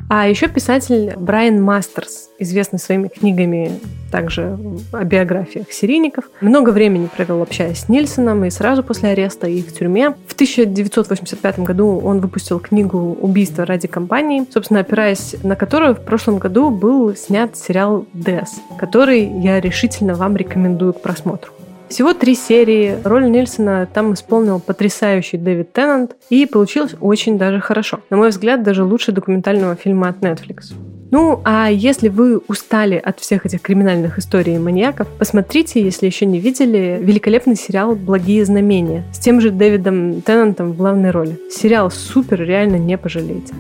А 0.10 0.28
еще 0.28 0.50
писатель 0.50 1.14
Брайан 1.16 1.62
Мастерс, 1.62 2.30
известный 2.38 2.80
своими 2.80 3.08
книгами 3.08 3.80
также 4.12 4.60
о 4.92 5.06
биографиях 5.06 5.72
серийников, 5.72 6.26
много 6.42 6.72
времени 6.72 7.08
провел 7.08 7.42
общаясь 7.42 7.80
с 7.80 7.88
Нильсоном 7.88 8.44
и 8.44 8.50
сразу 8.50 8.84
после 8.84 9.12
ареста 9.12 9.48
и 9.48 9.62
в 9.62 9.74
тюрьме. 9.74 10.10
В 10.28 10.34
1985 10.34 11.60
году 11.60 12.02
он 12.04 12.20
выпустил 12.20 12.60
книгу 12.60 13.18
«Убийство 13.22 13.66
ради 13.66 13.88
компании», 13.88 14.46
собственно, 14.54 14.82
опираясь 14.82 15.34
на 15.44 15.56
которую 15.56 15.96
в 15.96 16.02
прошлом 16.02 16.40
году 16.40 16.72
был 16.72 17.16
снят 17.16 17.56
сериал 17.56 18.06
«Дэс», 18.12 18.56
который 18.78 19.24
я 19.24 19.62
решительно 19.62 20.16
вам 20.16 20.36
рекомендую 20.36 20.92
к 20.92 21.02
просмотру. 21.02 21.54
Всего 21.90 22.14
три 22.14 22.36
серии. 22.36 22.98
Роль 23.04 23.30
Нильсона 23.30 23.88
там 23.92 24.14
исполнил 24.14 24.60
потрясающий 24.60 25.38
Дэвид 25.38 25.72
Теннант, 25.72 26.16
и 26.30 26.46
получилось 26.46 26.96
очень 27.00 27.38
даже 27.38 27.62
хорошо. 27.62 28.02
На 28.10 28.18
мой 28.18 28.30
взгляд, 28.30 28.62
даже 28.64 28.84
лучше 28.84 29.12
документального 29.14 29.76
фильма 29.76 30.10
от 30.10 30.18
Netflix. 30.18 30.74
Ну, 31.10 31.40
а 31.46 31.70
если 31.70 32.10
вы 32.10 32.40
устали 32.50 32.96
от 32.96 33.22
всех 33.22 33.46
этих 33.46 33.62
криминальных 33.62 34.20
историй 34.20 34.56
и 34.56 34.60
маньяков, 34.60 35.08
посмотрите, 35.18 35.82
если 35.82 36.06
еще 36.06 36.26
не 36.26 36.40
видели, 36.40 37.00
великолепный 37.02 37.56
сериал 37.56 37.96
«Благие 37.96 38.44
знамения» 38.44 39.06
с 39.14 39.20
тем 39.20 39.40
же 39.40 39.52
Дэвидом 39.52 40.22
Теннантом 40.22 40.74
в 40.74 40.78
главной 40.78 41.12
роли. 41.12 41.40
Сериал 41.50 41.90
супер, 41.90 42.42
реально 42.42 42.76
не 42.76 42.98
пожалеете. 42.98 43.54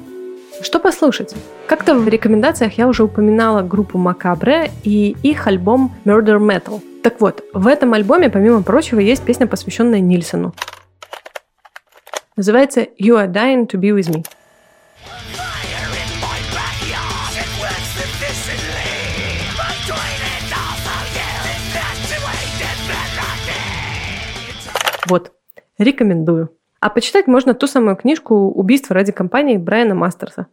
Что 0.61 0.79
послушать? 0.79 1.35
Как-то 1.67 1.95
в 1.95 2.07
рекомендациях 2.07 2.77
я 2.77 2.87
уже 2.87 3.03
упоминала 3.03 3.61
группу 3.61 3.97
Macabre 3.97 4.69
и 4.83 5.15
их 5.23 5.47
альбом 5.47 5.93
Murder 6.03 6.39
Metal. 6.39 6.81
Так 7.08 7.22
вот, 7.22 7.41
в 7.54 7.67
этом 7.67 7.93
альбоме, 7.93 8.30
помимо 8.30 8.63
прочего, 8.63 9.00
есть 9.00 9.24
песня, 9.24 9.48
посвященная 9.48 10.02
Нильсону. 10.02 10.54
Называется 12.36 12.82
«You 12.82 13.15
are 13.15 13.32
dying 13.32 13.65
to 13.65 13.80
be 13.80 13.98
with 13.98 14.13
me». 14.13 14.26
Вот, 25.06 25.32
рекомендую. 25.78 26.50
А 26.82 26.89
почитать 26.89 27.28
можно 27.28 27.54
ту 27.54 27.67
самую 27.67 27.96
книжку 27.96 28.50
«Убийство 28.50 28.93
ради 28.93 29.13
компании» 29.13 29.56
Брайана 29.56 29.96
Мастерса. 29.96 30.48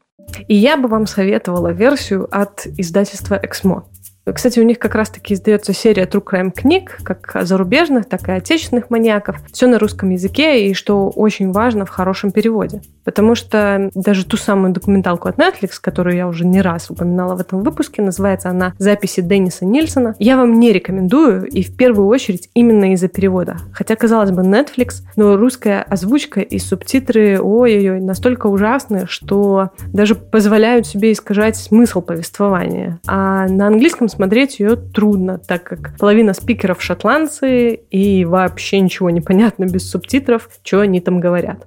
И 0.47 0.55
я 0.55 0.77
бы 0.77 0.87
вам 0.87 1.09
советовала 1.09 1.73
версию 1.73 2.29
от 2.31 2.65
издательства 2.65 3.41
«Эксмо». 3.43 3.89
Кстати, 4.33 4.59
у 4.59 4.63
них 4.63 4.79
как 4.79 4.95
раз-таки 4.95 5.35
издается 5.35 5.75
серия 5.75 6.05
True 6.05 6.25
Crime 6.25 6.51
книг, 6.51 6.99
как 7.05 7.37
зарубежных, 7.43 8.09
так 8.09 8.29
и 8.29 8.33
отечественных 8.33 8.89
маньяков. 8.89 9.37
Все 9.53 9.67
на 9.67 9.79
русском 9.79 10.11
языке, 10.11 10.67
и 10.67 10.75
что 10.75 11.11
очень 11.11 11.53
важно, 11.53 11.85
в 11.85 11.91
хорошем 11.91 12.33
переводе. 12.33 12.81
Потому 13.05 13.35
что 13.35 13.91
даже 13.95 14.25
ту 14.25 14.37
самую 14.37 14.73
документалку 14.73 15.29
от 15.29 15.37
Netflix, 15.37 15.73
которую 15.81 16.17
я 16.17 16.27
уже 16.27 16.47
не 16.47 16.61
раз 16.61 16.91
упоминала 16.91 17.35
в 17.37 17.41
этом 17.41 17.63
выпуске, 17.63 18.03
называется 18.03 18.51
она 18.51 18.75
«Записи 18.79 19.21
Денниса 19.21 19.65
Нильсона», 19.65 20.15
я 20.19 20.37
вам 20.37 20.59
не 20.59 20.73
рекомендую, 20.73 21.47
и 21.47 21.63
в 21.63 21.77
первую 21.77 22.09
очередь 22.09 22.49
именно 22.55 22.93
из-за 22.93 23.09
перевода. 23.09 23.57
Хотя, 23.73 23.97
казалось 23.97 24.31
бы, 24.31 24.43
Netflix, 24.43 25.03
но 25.17 25.37
русская 25.37 25.83
озвучка 25.83 26.41
и 26.41 26.59
субтитры, 26.59 27.41
ой-ой-ой, 27.41 28.01
настолько 28.01 28.47
ужасные, 28.47 29.07
что 29.07 29.71
даже 29.93 30.15
позволяют 30.15 30.87
себе 30.87 31.13
искажать 31.13 31.57
смысл 31.57 32.01
повествования. 32.01 33.01
А 33.07 33.47
на 33.49 33.67
английском 33.67 34.09
смотреть 34.09 34.61
ее 34.61 34.77
трудно, 34.77 35.39
так 35.39 35.65
как 35.65 35.97
половина 35.99 36.35
спикеров 36.35 36.83
шотландцы 36.83 37.75
и 37.75 38.25
вообще 38.25 38.81
ничего 38.81 39.11
не 39.11 39.21
понятно 39.21 39.65
без 39.65 39.91
субтитров, 39.91 40.49
что 40.63 40.81
они 40.81 41.01
там 41.01 41.21
говорят. 41.21 41.67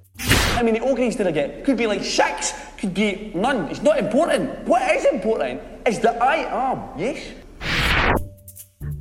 Mean, 0.64 0.74
the 0.74 0.82
organs 0.82 1.16
that 1.18 1.28
I 1.28 1.32
get 1.32 1.64
could 1.64 1.78
be 1.78 1.86
like 1.86 2.04
six, 2.04 2.54
could 2.82 2.94
be 2.94 3.32
none. 3.36 3.70
It's 3.70 3.84
not 3.84 4.00
important. 4.00 4.50
What 4.66 4.82
is 4.96 5.06
important 5.06 5.62
is 5.86 6.00
that 6.00 6.20
I 6.20 6.46
am, 6.46 6.80
yes? 6.98 7.18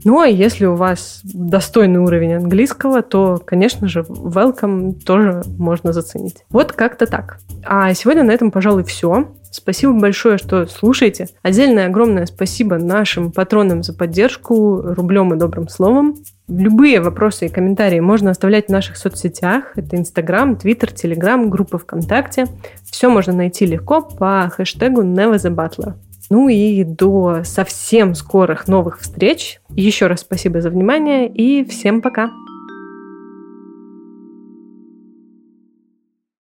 Ну, 0.04 0.20
а 0.20 0.28
если 0.28 0.66
у 0.66 0.76
вас 0.76 1.20
достойный 1.24 1.98
уровень 1.98 2.34
английского, 2.34 3.02
то, 3.02 3.40
конечно 3.44 3.88
же, 3.88 4.02
welcome 4.02 4.92
тоже 5.04 5.42
можно 5.58 5.92
заценить. 5.92 6.44
Вот 6.50 6.72
как-то 6.72 7.06
так. 7.06 7.38
А 7.64 7.92
сегодня 7.94 8.22
на 8.22 8.30
этом, 8.30 8.50
пожалуй, 8.50 8.84
все. 8.84 9.28
Спасибо 9.50 9.92
большое, 9.92 10.38
что 10.38 10.66
слушаете. 10.66 11.28
Отдельное 11.42 11.86
огромное 11.86 12.26
спасибо 12.26 12.78
нашим 12.78 13.32
патронам 13.32 13.82
за 13.82 13.94
поддержку 13.94 14.80
рублем 14.82 15.34
и 15.34 15.38
добрым 15.38 15.68
словом. 15.68 16.16
Любые 16.48 17.00
вопросы 17.00 17.46
и 17.46 17.48
комментарии 17.48 18.00
можно 18.00 18.30
оставлять 18.30 18.66
в 18.66 18.72
наших 18.72 18.96
соцсетях. 18.96 19.72
Это 19.76 19.96
Инстаграм, 19.96 20.56
Твиттер, 20.56 20.92
Телеграм, 20.92 21.50
группа 21.50 21.78
ВКонтакте. 21.78 22.46
Все 22.84 23.08
можно 23.08 23.32
найти 23.32 23.66
легко 23.66 24.02
по 24.02 24.50
хэштегу 24.54 25.02
Never 25.02 25.36
the 25.36 25.54
Butler. 25.54 25.94
Ну 26.30 26.48
и 26.48 26.84
до 26.84 27.42
совсем 27.44 28.14
скорых 28.14 28.68
новых 28.68 29.00
встреч. 29.00 29.60
Еще 29.70 30.06
раз 30.06 30.20
спасибо 30.20 30.60
за 30.60 30.70
внимание 30.70 31.28
и 31.28 31.64
всем 31.64 32.02
пока. 32.02 32.30